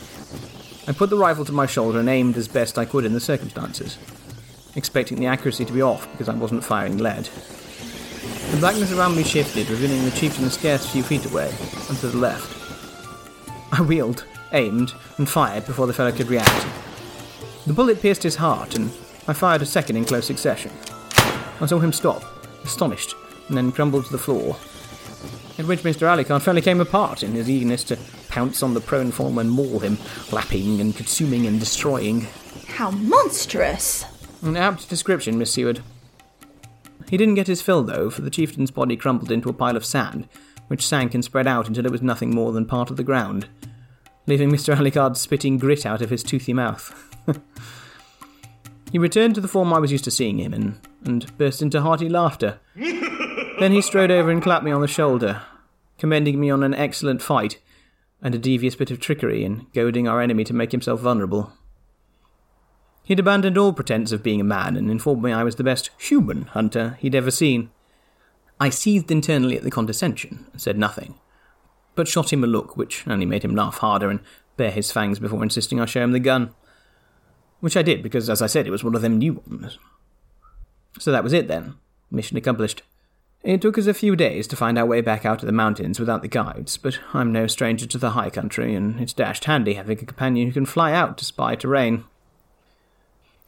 I 0.88 0.92
put 0.92 1.10
the 1.10 1.16
rifle 1.16 1.44
to 1.44 1.52
my 1.52 1.66
shoulder 1.66 2.00
and 2.00 2.08
aimed 2.08 2.36
as 2.36 2.48
best 2.48 2.76
I 2.76 2.86
could 2.86 3.04
in 3.04 3.12
the 3.12 3.20
circumstances, 3.20 3.98
expecting 4.74 5.20
the 5.20 5.26
accuracy 5.26 5.64
to 5.64 5.72
be 5.72 5.80
off 5.80 6.10
because 6.10 6.28
I 6.28 6.34
wasn't 6.34 6.64
firing 6.64 6.98
lead. 6.98 7.26
The 8.50 8.56
blackness 8.58 8.90
around 8.90 9.16
me 9.16 9.22
shifted, 9.22 9.70
revealing 9.70 10.04
the 10.04 10.10
chieftain 10.10 10.44
a 10.44 10.50
scarce 10.50 10.90
few 10.90 11.04
feet 11.04 11.24
away, 11.24 11.54
and 11.88 11.98
to 11.98 12.08
the 12.08 12.18
left. 12.18 12.52
I 13.72 13.80
wheeled, 13.80 14.24
aimed, 14.52 14.92
and 15.18 15.28
fired 15.28 15.66
before 15.66 15.86
the 15.86 15.92
fellow 15.92 16.10
could 16.10 16.26
react. 16.26 16.66
The 17.68 17.74
bullet 17.74 18.02
pierced 18.02 18.24
his 18.24 18.34
heart, 18.34 18.74
and 18.74 18.90
I 19.28 19.34
fired 19.34 19.62
a 19.62 19.66
second 19.66 19.98
in 19.98 20.04
close 20.04 20.26
succession. 20.26 20.72
I 21.60 21.66
saw 21.66 21.78
him 21.78 21.92
stop, 21.92 22.22
astonished, 22.64 23.14
and 23.48 23.56
then 23.56 23.72
crumble 23.72 24.02
to 24.02 24.12
the 24.12 24.18
floor. 24.18 24.56
At 25.58 25.66
which 25.66 25.82
Mr. 25.82 26.06
Alucard 26.06 26.42
fairly 26.42 26.62
came 26.62 26.80
apart 26.80 27.22
in 27.22 27.32
his 27.32 27.50
eagerness 27.50 27.82
to 27.84 27.98
pounce 28.28 28.62
on 28.62 28.74
the 28.74 28.80
prone 28.80 29.10
form 29.10 29.38
and 29.38 29.50
maul 29.50 29.80
him, 29.80 29.98
lapping 30.30 30.80
and 30.80 30.94
consuming 30.94 31.46
and 31.46 31.58
destroying. 31.58 32.28
How 32.68 32.90
monstrous! 32.92 34.04
An 34.42 34.56
apt 34.56 34.88
description, 34.88 35.36
Miss 35.36 35.52
Seward. 35.52 35.82
He 37.08 37.16
didn't 37.16 37.34
get 37.34 37.48
his 37.48 37.62
fill, 37.62 37.82
though, 37.82 38.10
for 38.10 38.22
the 38.22 38.30
chieftain's 38.30 38.70
body 38.70 38.96
crumpled 38.96 39.32
into 39.32 39.48
a 39.48 39.54
pile 39.54 39.76
of 39.76 39.84
sand, 39.84 40.28
which 40.68 40.86
sank 40.86 41.14
and 41.14 41.24
spread 41.24 41.46
out 41.46 41.66
until 41.66 41.86
it 41.86 41.90
was 41.92 42.02
nothing 42.02 42.30
more 42.30 42.52
than 42.52 42.66
part 42.66 42.90
of 42.90 42.96
the 42.96 43.02
ground, 43.02 43.48
leaving 44.26 44.50
Mr. 44.50 44.76
Alucard 44.76 45.16
spitting 45.16 45.58
grit 45.58 45.84
out 45.84 46.02
of 46.02 46.10
his 46.10 46.22
toothy 46.22 46.52
mouth. 46.52 46.94
he 48.92 48.98
returned 48.98 49.34
to 49.34 49.40
the 49.40 49.48
form 49.48 49.72
I 49.72 49.78
was 49.78 49.90
used 49.90 50.04
to 50.04 50.10
seeing 50.10 50.38
him 50.38 50.54
in, 50.54 50.78
and 51.04 51.36
burst 51.38 51.62
into 51.62 51.80
hearty 51.80 52.08
laughter. 52.08 52.60
then 52.76 53.72
he 53.72 53.80
strode 53.80 54.10
over 54.10 54.30
and 54.30 54.42
clapped 54.42 54.64
me 54.64 54.70
on 54.70 54.80
the 54.80 54.88
shoulder, 54.88 55.42
commending 55.98 56.40
me 56.40 56.50
on 56.50 56.62
an 56.62 56.74
excellent 56.74 57.22
fight 57.22 57.58
and 58.20 58.34
a 58.34 58.38
devious 58.38 58.74
bit 58.74 58.90
of 58.90 59.00
trickery 59.00 59.44
in 59.44 59.66
goading 59.74 60.08
our 60.08 60.20
enemy 60.20 60.44
to 60.44 60.54
make 60.54 60.72
himself 60.72 61.00
vulnerable. 61.00 61.52
He'd 63.04 63.20
abandoned 63.20 63.56
all 63.56 63.72
pretense 63.72 64.12
of 64.12 64.22
being 64.22 64.40
a 64.40 64.44
man 64.44 64.76
and 64.76 64.90
informed 64.90 65.22
me 65.22 65.32
I 65.32 65.44
was 65.44 65.56
the 65.56 65.64
best 65.64 65.90
human 65.98 66.42
hunter 66.42 66.98
he'd 67.00 67.14
ever 67.14 67.30
seen. 67.30 67.70
I 68.60 68.70
seethed 68.70 69.10
internally 69.10 69.56
at 69.56 69.62
the 69.62 69.70
condescension 69.70 70.46
and 70.52 70.60
said 70.60 70.76
nothing, 70.76 71.14
but 71.94 72.08
shot 72.08 72.32
him 72.32 72.44
a 72.44 72.48
look 72.48 72.76
which 72.76 73.06
only 73.06 73.24
made 73.24 73.44
him 73.44 73.54
laugh 73.54 73.78
harder 73.78 74.10
and 74.10 74.20
bare 74.56 74.72
his 74.72 74.92
fangs 74.92 75.18
before 75.18 75.42
insisting 75.42 75.80
I 75.80 75.86
show 75.86 76.02
him 76.02 76.12
the 76.12 76.18
gun. 76.18 76.54
Which 77.60 77.76
I 77.76 77.82
did, 77.82 78.02
because, 78.02 78.28
as 78.28 78.42
I 78.42 78.46
said, 78.46 78.66
it 78.66 78.70
was 78.70 78.84
one 78.84 78.94
of 78.94 79.02
them 79.02 79.18
new 79.18 79.42
ones. 79.46 79.78
So 80.98 81.12
that 81.12 81.24
was 81.24 81.32
it 81.32 81.48
then. 81.48 81.74
Mission 82.10 82.36
accomplished. 82.36 82.82
It 83.42 83.62
took 83.62 83.78
us 83.78 83.86
a 83.86 83.94
few 83.94 84.16
days 84.16 84.48
to 84.48 84.56
find 84.56 84.76
our 84.76 84.86
way 84.86 85.00
back 85.00 85.24
out 85.24 85.42
of 85.42 85.46
the 85.46 85.52
mountains 85.52 86.00
without 86.00 86.22
the 86.22 86.28
guides, 86.28 86.76
but 86.76 86.98
I'm 87.14 87.32
no 87.32 87.46
stranger 87.46 87.86
to 87.86 87.98
the 87.98 88.10
high 88.10 88.30
country, 88.30 88.74
and 88.74 89.00
it's 89.00 89.12
dashed 89.12 89.44
handy 89.44 89.74
having 89.74 89.98
a 89.98 90.04
companion 90.04 90.48
who 90.48 90.52
can 90.52 90.66
fly 90.66 90.92
out 90.92 91.16
to 91.18 91.24
spy 91.24 91.54
terrain. 91.54 92.04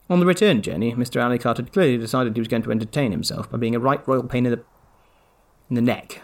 On 0.09 0.21
the 0.21 0.27
return 0.27 0.63
journey, 0.63 0.93
Mr. 0.95 1.21
Alucard 1.21 1.57
had 1.57 1.73
clearly 1.73 1.99
decided 1.99 2.35
he 2.35 2.41
was 2.41 2.49
going 2.49 2.63
to 2.63 2.71
entertain 2.71 3.11
himself 3.11 3.51
by 3.51 3.59
being 3.59 3.75
a 3.75 3.81
right 3.81 4.07
royal 4.07 4.23
pain 4.23 4.47
in 4.47 4.53
the 4.53 4.63
in 5.69 5.77
the 5.77 5.81
neck. 5.81 6.21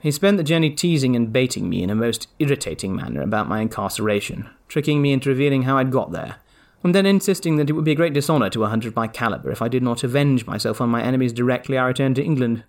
he 0.00 0.10
spent 0.10 0.38
the 0.38 0.42
journey 0.42 0.70
teasing 0.70 1.14
and 1.14 1.32
baiting 1.32 1.68
me 1.68 1.82
in 1.82 1.90
a 1.90 1.94
most 1.94 2.28
irritating 2.38 2.96
manner 2.96 3.20
about 3.20 3.48
my 3.48 3.60
incarceration, 3.60 4.48
tricking 4.68 5.02
me 5.02 5.12
into 5.12 5.28
revealing 5.28 5.62
how 5.62 5.76
I'd 5.76 5.92
got 5.92 6.12
there, 6.12 6.36
and 6.84 6.94
then 6.94 7.06
insisting 7.06 7.56
that 7.56 7.68
it 7.68 7.72
would 7.72 7.84
be 7.84 7.92
a 7.92 7.96
great 7.96 8.12
dishonour 8.12 8.50
to 8.50 8.64
a 8.64 8.68
hunter 8.68 8.88
of 8.88 8.96
my 8.96 9.08
calibre 9.08 9.52
if 9.52 9.62
I 9.62 9.68
did 9.68 9.82
not 9.82 10.04
avenge 10.04 10.46
myself 10.46 10.80
on 10.80 10.88
my 10.88 11.02
enemies 11.02 11.32
directly 11.32 11.76
I 11.76 11.86
returned 11.86 12.16
to 12.16 12.24
England. 12.24 12.64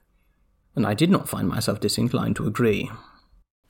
And 0.76 0.86
I 0.86 0.94
did 0.94 1.10
not 1.10 1.28
find 1.28 1.48
myself 1.48 1.80
disinclined 1.80 2.36
to 2.38 2.48
agree. 2.48 2.90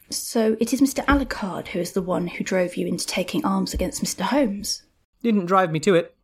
So 0.09 0.57
it 0.59 0.73
is 0.73 0.81
Mr. 0.81 1.03
Alucard 1.05 1.69
who 1.69 1.79
is 1.79 1.91
the 1.91 2.01
one 2.01 2.27
who 2.27 2.43
drove 2.43 2.75
you 2.75 2.87
into 2.87 3.05
taking 3.05 3.45
arms 3.45 3.73
against 3.73 4.03
Mr. 4.03 4.21
Holmes? 4.21 4.83
Didn't 5.21 5.45
drive 5.45 5.71
me 5.71 5.79
to 5.81 5.95
it. 5.95 6.15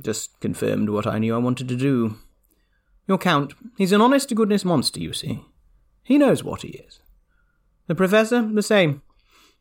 Just 0.00 0.40
confirmed 0.40 0.90
what 0.90 1.06
I 1.06 1.18
knew 1.18 1.34
I 1.34 1.38
wanted 1.38 1.68
to 1.68 1.76
do. 1.76 2.16
Your 3.06 3.18
Count, 3.18 3.54
he's 3.76 3.92
an 3.92 4.00
honest 4.00 4.28
to 4.30 4.34
goodness 4.34 4.64
monster, 4.64 5.00
you 5.00 5.12
see. 5.12 5.44
He 6.02 6.18
knows 6.18 6.42
what 6.42 6.62
he 6.62 6.68
is. 6.68 7.00
The 7.86 7.94
Professor, 7.94 8.42
the 8.42 8.62
same. 8.62 9.02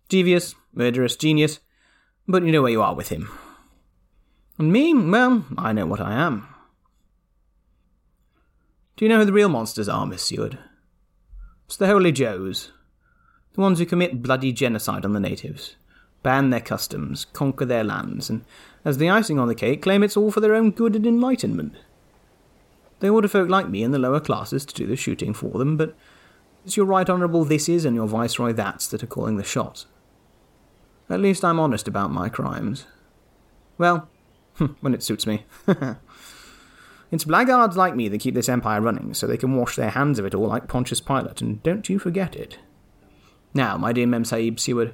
Devious, 0.07 0.55
murderous 0.73 1.15
genius. 1.15 1.59
But 2.27 2.43
you 2.43 2.51
know 2.51 2.61
where 2.61 2.71
you 2.71 2.81
are 2.81 2.95
with 2.95 3.09
him. 3.09 3.29
And 4.57 4.71
me, 4.71 4.93
well, 4.93 5.45
I 5.57 5.73
know 5.73 5.85
what 5.85 6.01
I 6.01 6.13
am. 6.13 6.47
Do 8.95 9.05
you 9.05 9.09
know 9.09 9.19
who 9.19 9.25
the 9.25 9.33
real 9.33 9.49
monsters 9.49 9.89
are, 9.89 10.05
Miss 10.05 10.21
Seward? 10.21 10.59
It's 11.65 11.77
the 11.77 11.87
Holy 11.87 12.11
Joes. 12.11 12.71
The 13.53 13.61
ones 13.61 13.79
who 13.79 13.85
commit 13.85 14.21
bloody 14.21 14.51
genocide 14.51 15.05
on 15.05 15.13
the 15.13 15.19
natives, 15.19 15.75
ban 16.21 16.51
their 16.51 16.59
customs, 16.59 17.25
conquer 17.25 17.65
their 17.65 17.83
lands, 17.83 18.29
and, 18.29 18.45
as 18.85 18.97
the 18.97 19.09
icing 19.09 19.39
on 19.39 19.47
the 19.47 19.55
cake, 19.55 19.81
claim 19.81 20.03
it's 20.03 20.17
all 20.17 20.31
for 20.31 20.39
their 20.39 20.53
own 20.53 20.71
good 20.71 20.95
and 20.95 21.05
enlightenment. 21.05 21.73
They 22.99 23.09
order 23.09 23.27
folk 23.27 23.49
like 23.49 23.69
me 23.69 23.83
in 23.83 23.91
the 23.91 23.99
lower 23.99 24.19
classes 24.19 24.65
to 24.65 24.73
do 24.73 24.85
the 24.85 24.95
shooting 24.95 25.33
for 25.33 25.57
them, 25.57 25.77
but 25.77 25.95
it's 26.63 26.77
your 26.77 26.85
right 26.85 27.09
honourable 27.09 27.45
thises 27.45 27.85
and 27.85 27.95
your 27.95 28.07
viceroy 28.07 28.53
that's 28.53 28.87
that 28.87 29.03
are 29.03 29.07
calling 29.07 29.37
the 29.37 29.43
shots. 29.43 29.87
At 31.09 31.19
least 31.19 31.43
I'm 31.43 31.59
honest 31.59 31.87
about 31.87 32.11
my 32.11 32.29
crimes. 32.29 32.85
Well, 33.77 34.07
Hmm, 34.57 34.73
when 34.81 34.93
it 34.93 35.03
suits 35.03 35.25
me. 35.25 35.45
it's 37.11 37.23
blackguards 37.23 37.75
like 37.75 37.95
me 37.95 38.07
that 38.09 38.21
keep 38.21 38.35
this 38.35 38.49
empire 38.49 38.81
running, 38.81 39.13
so 39.13 39.25
they 39.25 39.37
can 39.37 39.55
wash 39.55 39.75
their 39.75 39.91
hands 39.91 40.19
of 40.19 40.25
it 40.25 40.35
all 40.35 40.47
like 40.47 40.67
Pontius 40.67 41.01
Pilate, 41.01 41.41
and 41.41 41.61
don't 41.63 41.89
you 41.89 41.99
forget 41.99 42.35
it. 42.35 42.59
Now, 43.53 43.77
my 43.77 43.93
dear 43.93 44.07
Mem 44.07 44.25
Sahib 44.25 44.59
Seward, 44.59 44.93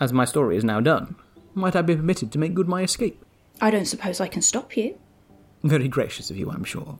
as 0.00 0.12
my 0.12 0.24
story 0.24 0.56
is 0.56 0.64
now 0.64 0.80
done, 0.80 1.16
might 1.54 1.76
I 1.76 1.82
be 1.82 1.96
permitted 1.96 2.32
to 2.32 2.38
make 2.38 2.54
good 2.54 2.68
my 2.68 2.82
escape? 2.82 3.24
I 3.60 3.70
don't 3.70 3.84
suppose 3.84 4.20
I 4.20 4.26
can 4.26 4.42
stop 4.42 4.76
you. 4.76 4.98
Very 5.62 5.88
gracious 5.88 6.30
of 6.30 6.36
you, 6.36 6.50
I'm 6.50 6.64
sure. 6.64 6.98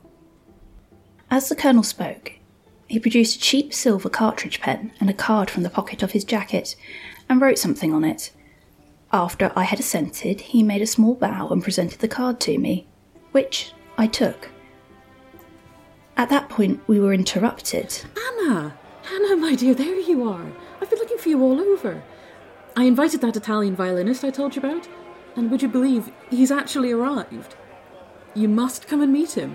As 1.31 1.49
the 1.49 1.57
Colonel 1.57 1.83
spoke, 1.83 2.35
he 2.87 3.01
produced 3.01 3.37
a 3.37 3.41
cheap 3.41 3.75
silver 3.75 4.09
cartridge 4.09 4.61
pen 4.61 4.93
and 5.01 5.11
a 5.11 5.15
card 5.15 5.51
from 5.51 5.65
the 5.65 5.71
pocket 5.71 6.03
of 6.03 6.13
his 6.13 6.25
jacket 6.25 6.77
and 7.29 7.41
wrote 7.41 7.59
something 7.59 7.93
on 7.93 8.05
it. 8.05 8.31
After 9.15 9.53
I 9.55 9.63
had 9.63 9.79
assented, 9.79 10.41
he 10.41 10.65
made 10.65 10.83
a 10.83 10.89
small 10.89 11.15
bow 11.15 11.47
and 11.51 11.63
presented 11.63 12.01
the 12.01 12.09
card 12.09 12.41
to 12.41 12.59
me, 12.59 12.89
which 13.31 13.73
I 13.97 14.09
took. 14.09 14.51
At 16.17 16.31
that 16.31 16.49
point, 16.49 16.81
we 16.89 16.99
were 16.99 17.15
interrupted. 17.15 18.07
Anna! 18.27 18.77
Anna, 19.09 19.37
my 19.37 19.55
dear, 19.55 19.73
there 19.73 20.01
you 20.01 20.29
are. 20.29 20.51
I've 20.81 20.91
been 20.91 20.99
looking 20.99 21.19
for 21.19 21.29
you 21.29 21.41
all 21.45 21.61
over. 21.61 22.03
I 22.75 22.87
invited 22.87 23.21
that 23.21 23.37
Italian 23.37 23.77
violinist 23.77 24.25
I 24.25 24.31
told 24.31 24.57
you 24.57 24.63
about, 24.63 24.89
and 25.37 25.49
would 25.49 25.63
you 25.63 25.69
believe 25.69 26.11
he's 26.29 26.51
actually 26.51 26.91
arrived? 26.91 27.55
You 28.35 28.49
must 28.49 28.89
come 28.89 29.01
and 29.01 29.13
meet 29.13 29.39
him. 29.39 29.55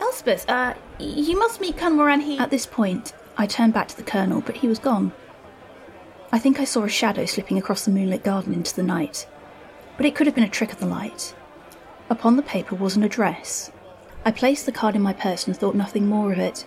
Elspeth, 0.00 0.48
uh, 0.48 0.74
you 1.00 1.36
must 1.36 1.60
meet 1.60 1.76
Colonel 1.76 1.96
Moran 1.96 2.20
here. 2.20 2.40
At 2.40 2.50
this 2.50 2.66
point, 2.66 3.14
I 3.36 3.46
turned 3.46 3.74
back 3.74 3.88
to 3.88 3.96
the 3.96 4.04
Colonel, 4.04 4.42
but 4.42 4.58
he 4.58 4.68
was 4.68 4.78
gone. 4.78 5.12
I 6.32 6.38
think 6.38 6.60
I 6.60 6.64
saw 6.64 6.84
a 6.84 6.88
shadow 6.88 7.26
slipping 7.26 7.58
across 7.58 7.84
the 7.84 7.90
moonlit 7.90 8.22
garden 8.22 8.54
into 8.54 8.74
the 8.74 8.84
night, 8.84 9.26
but 9.96 10.06
it 10.06 10.14
could 10.14 10.26
have 10.26 10.34
been 10.34 10.44
a 10.44 10.48
trick 10.48 10.72
of 10.72 10.78
the 10.78 10.86
light. 10.86 11.34
Upon 12.08 12.36
the 12.36 12.42
paper 12.42 12.76
was 12.76 12.94
an 12.94 13.02
address. 13.02 13.72
I 14.24 14.30
placed 14.30 14.64
the 14.64 14.72
card 14.72 14.94
in 14.94 15.02
my 15.02 15.12
purse 15.12 15.46
and 15.46 15.56
thought 15.56 15.74
nothing 15.74 16.06
more 16.06 16.32
of 16.32 16.38
it. 16.38 16.66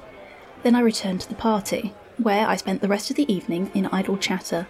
Then 0.63 0.75
I 0.75 0.81
returned 0.81 1.21
to 1.21 1.29
the 1.29 1.35
party, 1.35 1.93
where 2.17 2.45
I 2.45 2.57
spent 2.57 2.81
the 2.81 2.89
rest 2.89 3.09
of 3.09 3.15
the 3.15 3.31
evening 3.31 3.71
in 3.73 3.85
idle 3.87 4.17
chatter. 4.17 4.67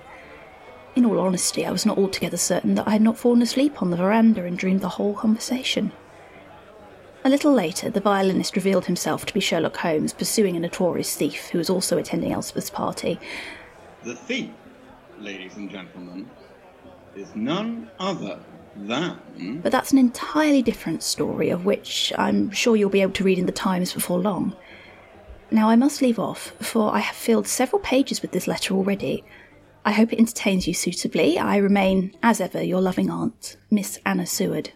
In 0.96 1.06
all 1.06 1.20
honesty, 1.20 1.66
I 1.66 1.72
was 1.72 1.88
not 1.88 1.98
altogether 1.98 2.38
certain 2.38 2.76
that 2.76 2.88
I 2.88 2.92
had 2.92 3.02
not 3.02 3.18
fallen 3.18 3.42
asleep 3.42 3.82
on 3.82 3.90
the 3.90 3.98
veranda 3.98 4.46
and 4.46 4.58
dreamed 4.58 4.82
the 4.82 4.90
whole 4.90 5.16
conversation. 5.16 5.92
A 7.24 7.30
little 7.30 7.54
later, 7.54 7.90
the 7.90 8.00
violinist 8.00 8.56
revealed 8.56 8.86
himself 8.86 9.26
to 9.26 9.34
be 9.34 9.40
Sherlock 9.40 9.78
Holmes, 9.78 10.14
pursuing 10.14 10.56
a 10.56 10.60
notorious 10.60 11.16
thief 11.16 11.50
who 11.50 11.58
was 11.58 11.70
also 11.70 11.98
attending 11.98 12.32
Elspeth's 12.32 12.70
party. 12.70 13.20
The 14.04 14.16
thief, 14.16 14.50
ladies 15.24 15.56
and 15.56 15.70
gentlemen, 15.72 16.30
is 17.16 17.34
none 17.36 17.90
other 18.00 18.40
than. 18.76 19.62
But 19.62 19.72
that's 19.72 19.92
an 19.92 19.98
entirely 19.98 20.62
different 20.62 21.02
story, 21.02 21.50
of 21.50 21.66
which 21.66 22.12
I'm 22.18 22.52
sure 22.52 22.76
you'll 22.76 22.90
be 22.90 23.02
able 23.02 23.14
to 23.14 23.24
read 23.24 23.40
in 23.40 23.46
the 23.46 23.52
Times 23.52 23.94
before 23.94 24.20
long. 24.20 24.56
Now, 25.50 25.70
I 25.70 25.76
must 25.76 26.02
leave 26.02 26.20
off, 26.20 26.54
for 26.60 26.94
I 26.94 27.00
have 27.00 27.16
filled 27.16 27.48
several 27.48 27.80
pages 27.80 28.22
with 28.22 28.32
this 28.32 28.48
letter 28.48 28.74
already. 28.74 29.24
I 29.86 29.92
hope 29.92 30.12
it 30.12 30.20
entertains 30.20 30.68
you 30.68 30.74
suitably. 30.74 31.38
I 31.38 31.58
remain, 31.58 32.16
as 32.24 32.42
ever, 32.42 32.64
your 32.64 32.82
loving 32.82 33.10
aunt, 33.10 33.58
Miss 33.70 34.00
Anna 34.06 34.26
Seward. 34.26 34.72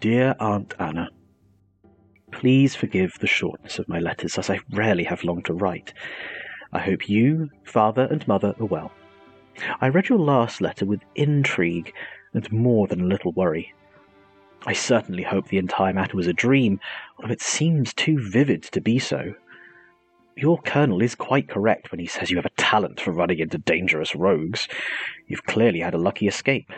Dear 0.00 0.34
Aunt 0.40 0.74
Anna, 0.78 1.10
Please 2.34 2.74
forgive 2.74 3.16
the 3.20 3.28
shortness 3.28 3.78
of 3.78 3.88
my 3.88 4.00
letters, 4.00 4.36
as 4.38 4.50
I 4.50 4.58
rarely 4.72 5.04
have 5.04 5.22
long 5.22 5.40
to 5.44 5.54
write. 5.54 5.94
I 6.74 6.80
hope 6.80 7.08
you, 7.08 7.50
father, 7.62 8.08
and 8.10 8.26
mother 8.26 8.54
are 8.58 8.66
well. 8.66 8.92
I 9.80 9.88
read 9.88 10.08
your 10.08 10.18
last 10.18 10.60
letter 10.60 10.84
with 10.84 11.00
intrigue 11.14 11.94
and 12.32 12.50
more 12.50 12.88
than 12.88 13.00
a 13.00 13.06
little 13.06 13.30
worry. 13.32 13.72
I 14.66 14.72
certainly 14.72 15.22
hope 15.22 15.46
the 15.46 15.58
entire 15.58 15.92
matter 15.92 16.16
was 16.16 16.26
a 16.26 16.32
dream, 16.32 16.80
although 17.16 17.32
it 17.32 17.40
seems 17.40 17.94
too 17.94 18.18
vivid 18.18 18.64
to 18.64 18.80
be 18.80 18.98
so. 18.98 19.34
your 20.36 20.58
colonel 20.62 21.00
is 21.00 21.14
quite 21.14 21.48
correct 21.48 21.92
when 21.92 22.00
he 22.00 22.06
says 22.06 22.30
you 22.30 22.36
have 22.36 22.46
a 22.46 22.50
talent 22.56 23.00
for 23.00 23.12
running 23.12 23.38
into 23.38 23.58
dangerous 23.58 24.16
rogues. 24.16 24.66
You've 25.28 25.44
clearly 25.44 25.80
had 25.80 25.94
a 25.94 25.98
lucky 25.98 26.26
escape. 26.26 26.70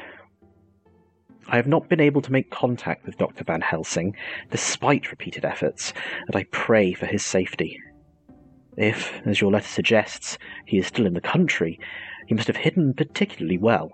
I 1.49 1.57
have 1.57 1.67
not 1.67 1.89
been 1.89 2.01
able 2.01 2.21
to 2.23 2.33
make 2.33 2.51
contact 2.51 3.07
with 3.07 3.17
Dr. 3.17 3.45
Van 3.45 3.61
Helsing, 3.61 4.17
despite 4.51 5.11
repeated 5.11 5.45
efforts, 5.45 5.95
and 6.27 6.37
I 6.37 6.45
pray 6.51 6.93
for 6.93 7.07
his 7.07 7.25
safety. 7.25 7.81
If, 8.77 9.21
as 9.27 9.41
your 9.41 9.51
letter 9.51 9.67
suggests, 9.67 10.39
he 10.67 10.79
is 10.79 10.87
still 10.87 11.07
in 11.07 11.15
the 11.15 11.21
country, 11.21 11.81
he 12.27 12.35
must 12.35 12.47
have 12.47 12.57
hidden 12.57 12.93
particularly 12.95 13.59
well. 13.59 13.93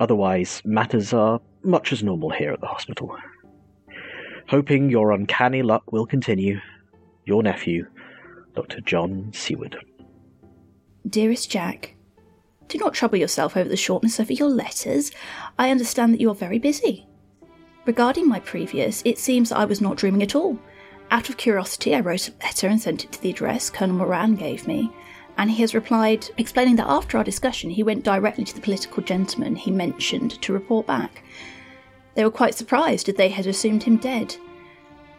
Otherwise, 0.00 0.62
matters 0.64 1.12
are 1.12 1.40
much 1.62 1.92
as 1.92 2.02
normal 2.02 2.30
here 2.30 2.52
at 2.52 2.60
the 2.60 2.66
hospital. 2.66 3.16
Hoping 4.48 4.90
your 4.90 5.12
uncanny 5.12 5.62
luck 5.62 5.90
will 5.92 6.06
continue, 6.06 6.60
your 7.24 7.42
nephew, 7.42 7.86
Dr. 8.54 8.80
John 8.80 9.30
Seward. 9.32 9.76
Dearest 11.08 11.50
Jack, 11.50 11.94
do 12.68 12.78
not 12.78 12.94
trouble 12.94 13.18
yourself 13.18 13.56
over 13.56 13.68
the 13.68 13.76
shortness 13.76 14.18
of 14.18 14.30
your 14.30 14.48
letters. 14.48 15.12
I 15.58 15.70
understand 15.70 16.12
that 16.12 16.20
you 16.20 16.30
are 16.30 16.34
very 16.34 16.58
busy. 16.58 17.06
Regarding 17.86 18.28
my 18.28 18.40
previous, 18.40 19.02
it 19.04 19.18
seems 19.18 19.50
that 19.50 19.58
I 19.58 19.64
was 19.64 19.80
not 19.80 19.96
dreaming 19.96 20.22
at 20.22 20.34
all. 20.34 20.58
Out 21.10 21.28
of 21.28 21.36
curiosity, 21.36 21.94
I 21.94 22.00
wrote 22.00 22.28
a 22.28 22.32
letter 22.44 22.66
and 22.66 22.80
sent 22.80 23.04
it 23.04 23.12
to 23.12 23.22
the 23.22 23.30
address 23.30 23.70
Colonel 23.70 23.96
Moran 23.96 24.34
gave 24.34 24.66
me, 24.66 24.90
and 25.38 25.50
he 25.50 25.60
has 25.60 25.74
replied, 25.74 26.28
explaining 26.36 26.76
that 26.76 26.88
after 26.88 27.16
our 27.16 27.24
discussion, 27.24 27.70
he 27.70 27.82
went 27.82 28.04
directly 28.04 28.44
to 28.44 28.54
the 28.54 28.60
political 28.60 29.02
gentleman 29.02 29.54
he 29.54 29.70
mentioned 29.70 30.42
to 30.42 30.52
report 30.52 30.86
back. 30.86 31.22
They 32.14 32.24
were 32.24 32.30
quite 32.30 32.54
surprised 32.54 33.08
as 33.08 33.14
they 33.14 33.28
had 33.28 33.46
assumed 33.46 33.84
him 33.84 33.98
dead. 33.98 34.36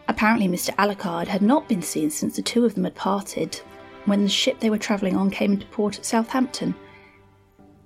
Apparently, 0.08 0.48
Mr. 0.48 0.74
Alucard 0.76 1.28
had 1.28 1.42
not 1.42 1.68
been 1.68 1.82
seen 1.82 2.10
since 2.10 2.36
the 2.36 2.42
two 2.42 2.64
of 2.64 2.74
them 2.74 2.84
had 2.84 2.94
parted, 2.94 3.60
when 4.04 4.24
the 4.24 4.28
ship 4.28 4.60
they 4.60 4.70
were 4.70 4.78
travelling 4.78 5.16
on 5.16 5.30
came 5.30 5.52
into 5.52 5.66
port 5.66 5.98
at 5.98 6.04
Southampton. 6.04 6.74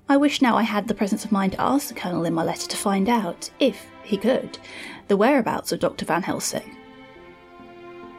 I 0.08 0.16
wish 0.16 0.42
now 0.42 0.56
I 0.56 0.62
had 0.62 0.88
the 0.88 0.94
presence 0.94 1.24
of 1.24 1.32
mind 1.32 1.52
to 1.52 1.60
ask 1.60 1.88
the 1.88 1.94
Colonel 1.94 2.24
in 2.24 2.34
my 2.34 2.42
letter 2.42 2.68
to 2.68 2.76
find 2.76 3.08
out, 3.08 3.50
if 3.60 3.86
he 4.02 4.16
could, 4.16 4.58
the 5.08 5.16
whereabouts 5.16 5.70
of 5.72 5.80
Dr. 5.80 6.04
Van 6.04 6.22
Helsing. 6.22 6.76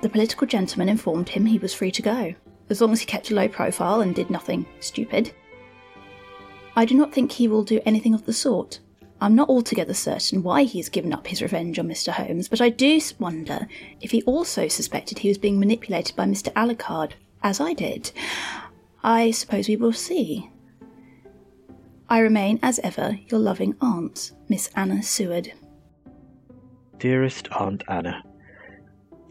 The 0.03 0.09
political 0.09 0.45
gentleman 0.45 0.89
informed 0.89 1.29
him 1.29 1.45
he 1.45 1.57
was 1.57 1.73
free 1.73 1.91
to 1.91 2.01
go, 2.01 2.35
as 2.69 2.81
long 2.81 2.91
as 2.91 2.99
he 2.99 3.05
kept 3.05 3.31
a 3.31 3.35
low 3.35 3.47
profile 3.47 4.01
and 4.01 4.13
did 4.13 4.29
nothing 4.29 4.65
stupid. 4.81 5.31
I 6.75 6.83
do 6.83 6.93
not 6.93 7.13
think 7.13 7.31
he 7.31 7.47
will 7.47 7.63
do 7.63 7.79
anything 7.85 8.13
of 8.13 8.25
the 8.25 8.33
sort. 8.33 8.81
I'm 9.21 9.33
not 9.33 9.47
altogether 9.47 9.93
certain 9.93 10.43
why 10.43 10.63
he 10.63 10.79
has 10.79 10.89
given 10.89 11.13
up 11.13 11.27
his 11.27 11.41
revenge 11.41 11.79
on 11.79 11.87
Mr. 11.87 12.11
Holmes, 12.11 12.49
but 12.49 12.59
I 12.59 12.67
do 12.67 12.99
wonder 13.17 13.65
if 14.01 14.11
he 14.11 14.21
also 14.23 14.67
suspected 14.67 15.19
he 15.19 15.29
was 15.29 15.37
being 15.37 15.57
manipulated 15.57 16.17
by 16.17 16.25
Mr. 16.25 16.51
Alucard, 16.51 17.13
as 17.41 17.61
I 17.61 17.71
did. 17.71 18.11
I 19.05 19.31
suppose 19.31 19.69
we 19.69 19.77
will 19.77 19.93
see. 19.93 20.49
I 22.09 22.19
remain, 22.19 22.59
as 22.61 22.77
ever, 22.79 23.19
your 23.29 23.39
loving 23.39 23.77
aunt, 23.79 24.33
Miss 24.49 24.69
Anna 24.75 25.01
Seward. 25.01 25.53
Dearest 26.97 27.47
Aunt 27.53 27.85
Anna, 27.87 28.21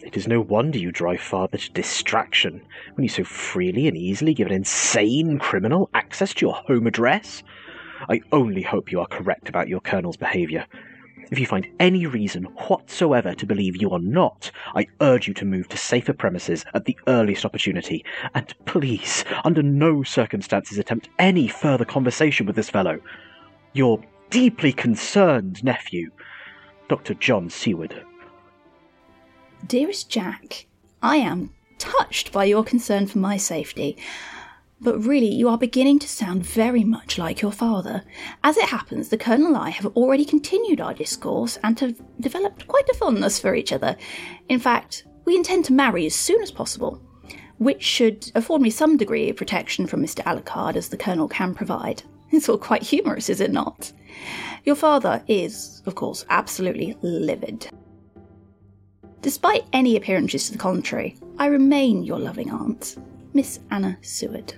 it 0.03 0.17
is 0.17 0.27
no 0.27 0.41
wonder 0.41 0.79
you 0.79 0.91
drive 0.91 1.21
father 1.21 1.59
to 1.59 1.73
distraction 1.73 2.61
when 2.95 3.03
you 3.03 3.09
so 3.09 3.25
freely 3.25 3.87
and 3.89 3.97
easily 3.97 4.35
give 4.35 4.49
an 4.49 4.53
insane 4.53 5.39
criminal 5.39 5.89
access 5.95 6.35
to 6.35 6.47
your 6.47 6.55
home 6.55 6.87
address. 6.87 7.43
I 8.09 8.21
only 8.33 8.63
hope 8.63 8.91
you 8.91 9.01
are 9.01 9.07
correct 9.07 9.49
about 9.49 9.69
your 9.69 9.81
colonel's 9.81 10.17
behaviour. 10.17 10.67
If 11.31 11.39
you 11.39 11.47
find 11.47 11.67
any 11.81 12.05
reason 12.07 12.45
whatsoever 12.45 13.35
to 13.35 13.47
believe 13.47 13.81
you 13.81 13.91
are 13.91 13.99
not, 13.99 14.51
I 14.75 14.89
urge 15.01 15.29
you 15.29 15.35
to 15.35 15.45
move 15.45 15.69
to 15.69 15.77
safer 15.77 16.13
premises 16.13 16.65
at 16.75 16.85
the 16.85 16.99
earliest 17.07 17.45
opportunity, 17.45 18.05
and 18.35 18.53
please, 18.67 19.25
under 19.45 19.63
no 19.63 20.03
circumstances, 20.03 20.79
attempt 20.79 21.09
any 21.19 21.49
further 21.49 21.85
conversation 21.85 22.45
with 22.45 22.57
this 22.57 22.69
fellow. 22.69 22.99
Your 23.73 24.03
deeply 24.29 24.73
concerned 24.73 25.65
nephew, 25.65 26.11
Dr. 26.89 27.15
John 27.15 27.49
Seward. 27.49 28.05
Dearest 29.67 30.11
Jack, 30.11 30.67
I 31.03 31.17
am 31.17 31.51
touched 31.79 32.33
by 32.33 32.45
your 32.45 32.65
concern 32.65 33.07
for 33.07 33.19
my 33.19 33.37
safety. 33.37 33.97
But 34.81 34.99
really, 34.99 35.33
you 35.33 35.49
are 35.49 35.57
beginning 35.57 36.01
to 36.01 36.09
sound 36.09 36.45
very 36.45 36.83
much 36.83 37.17
like 37.17 37.41
your 37.41 37.53
father. 37.53 38.03
As 38.43 38.57
it 38.57 38.69
happens, 38.69 39.09
the 39.09 39.17
Colonel 39.17 39.47
and 39.49 39.57
I 39.57 39.71
have 39.71 39.87
already 39.87 40.25
continued 40.25 40.81
our 40.81 40.93
discourse 40.93 41.59
and 41.63 41.79
have 41.79 42.01
developed 42.21 42.67
quite 42.67 42.89
a 42.89 42.95
fondness 42.95 43.39
for 43.39 43.55
each 43.55 43.73
other. 43.73 43.97
In 44.49 44.59
fact, 44.59 45.05
we 45.25 45.37
intend 45.37 45.65
to 45.67 45.73
marry 45.73 46.07
as 46.07 46.15
soon 46.17 46.43
as 46.43 46.51
possible, 46.51 47.01
which 47.59 47.85
should 47.85 48.33
afford 48.35 48.63
me 48.63 48.71
some 48.71 48.97
degree 48.97 49.31
of 49.31 49.37
protection 49.37 49.87
from 49.87 50.03
Mr. 50.03 50.25
Alucard 50.25 50.75
as 50.75 50.89
the 50.89 50.97
Colonel 50.97 51.29
can 51.29 51.55
provide. 51.55 52.03
It's 52.33 52.49
all 52.49 52.59
quite 52.59 52.83
humorous, 52.83 53.29
is 53.29 53.43
it 53.43 53.53
not? 53.53 53.93
Your 54.65 54.75
father 54.75 55.23
is, 55.29 55.83
of 55.85 55.95
course, 55.95 56.25
absolutely 56.31 56.97
livid. 57.03 57.71
Despite 59.23 59.65
any 59.73 59.97
appearances 59.97 60.47
to 60.47 60.53
the 60.53 60.59
contrary, 60.59 61.17
I 61.39 61.47
remain 61.47 62.03
your 62.03 62.19
loving 62.19 62.51
aunt, 62.51 62.97
Miss 63.33 63.61
Anna 63.71 63.97
Seward. 64.03 64.55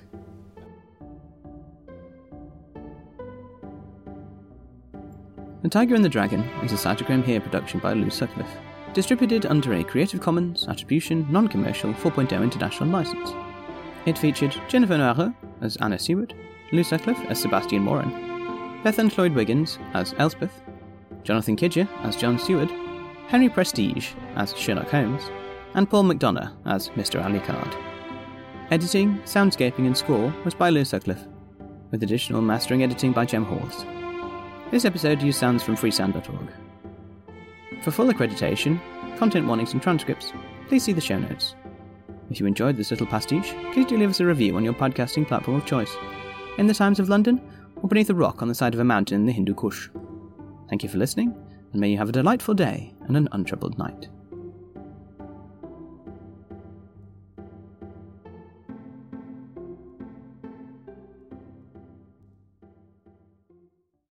The 5.60 5.68
Tiger 5.68 5.94
and 5.94 6.04
the 6.04 6.08
Dragon 6.08 6.40
is 6.62 6.72
a 6.72 6.76
Cytochrome 6.76 7.24
Hear 7.24 7.42
production 7.42 7.78
by 7.78 7.92
Lou 7.92 8.08
Sutcliffe, 8.08 8.56
distributed 8.94 9.44
under 9.44 9.74
a 9.74 9.84
Creative 9.84 10.20
Commons 10.20 10.66
Attribution 10.66 11.26
Non 11.30 11.46
Commercial 11.46 11.92
4.0 11.92 12.42
International 12.42 12.88
License. 12.88 13.32
It 14.06 14.16
featured 14.16 14.56
Jennifer 14.68 14.94
Noirot 14.94 15.34
as 15.60 15.76
Anna 15.76 15.98
Seward, 15.98 16.34
Lou 16.72 16.82
Sutcliffe 16.82 17.20
as 17.28 17.38
Sebastian 17.38 17.82
Moran, 17.82 18.10
Bethan 18.82 19.14
Lloyd 19.18 19.34
Wiggins 19.34 19.78
as 19.92 20.14
Elspeth, 20.16 20.62
Jonathan 21.22 21.54
Kidger 21.54 21.86
as 22.02 22.16
John 22.16 22.38
Seward, 22.38 22.70
Henry 23.28 23.48
Prestige 23.48 24.12
as 24.36 24.56
Sherlock 24.56 24.90
Holmes, 24.90 25.30
and 25.74 25.88
Paul 25.88 26.04
McDonough 26.04 26.52
as 26.66 26.90
Mr. 26.90 27.22
Alucard. 27.22 27.74
Editing, 28.70 29.18
soundscaping, 29.24 29.86
and 29.86 29.96
score 29.96 30.32
was 30.44 30.54
by 30.54 30.70
Lou 30.70 30.84
Sutcliffe, 30.84 31.26
with 31.90 32.02
additional 32.02 32.42
mastering 32.42 32.82
editing 32.82 33.12
by 33.12 33.24
Jem 33.24 33.44
Hawes. 33.44 33.84
This 34.70 34.84
episode 34.84 35.22
used 35.22 35.38
sounds 35.38 35.62
from 35.62 35.76
freesound.org. 35.76 36.52
For 37.82 37.90
full 37.90 38.12
accreditation, 38.12 38.80
content 39.16 39.46
warnings, 39.46 39.72
and 39.72 39.82
transcripts, 39.82 40.32
please 40.68 40.84
see 40.84 40.92
the 40.92 41.00
show 41.00 41.18
notes. 41.18 41.54
If 42.30 42.40
you 42.40 42.46
enjoyed 42.46 42.76
this 42.76 42.90
little 42.90 43.06
pastiche, 43.06 43.54
please 43.72 43.86
do 43.86 43.96
leave 43.96 44.10
us 44.10 44.20
a 44.20 44.26
review 44.26 44.56
on 44.56 44.64
your 44.64 44.74
podcasting 44.74 45.26
platform 45.26 45.56
of 45.56 45.66
choice, 45.66 45.94
in 46.58 46.66
the 46.66 46.74
Times 46.74 47.00
of 47.00 47.08
London, 47.08 47.40
or 47.76 47.88
beneath 47.88 48.10
a 48.10 48.14
rock 48.14 48.42
on 48.42 48.48
the 48.48 48.54
side 48.54 48.74
of 48.74 48.80
a 48.80 48.84
mountain 48.84 49.20
in 49.20 49.26
the 49.26 49.32
Hindu 49.32 49.54
Kush. 49.54 49.88
Thank 50.68 50.82
you 50.82 50.88
for 50.88 50.98
listening, 50.98 51.34
and 51.74 51.80
may 51.80 51.90
you 51.90 51.98
have 51.98 52.08
a 52.08 52.12
delightful 52.12 52.54
day 52.54 52.94
and 53.08 53.16
an 53.16 53.28
untroubled 53.32 53.76
night. 53.78 54.08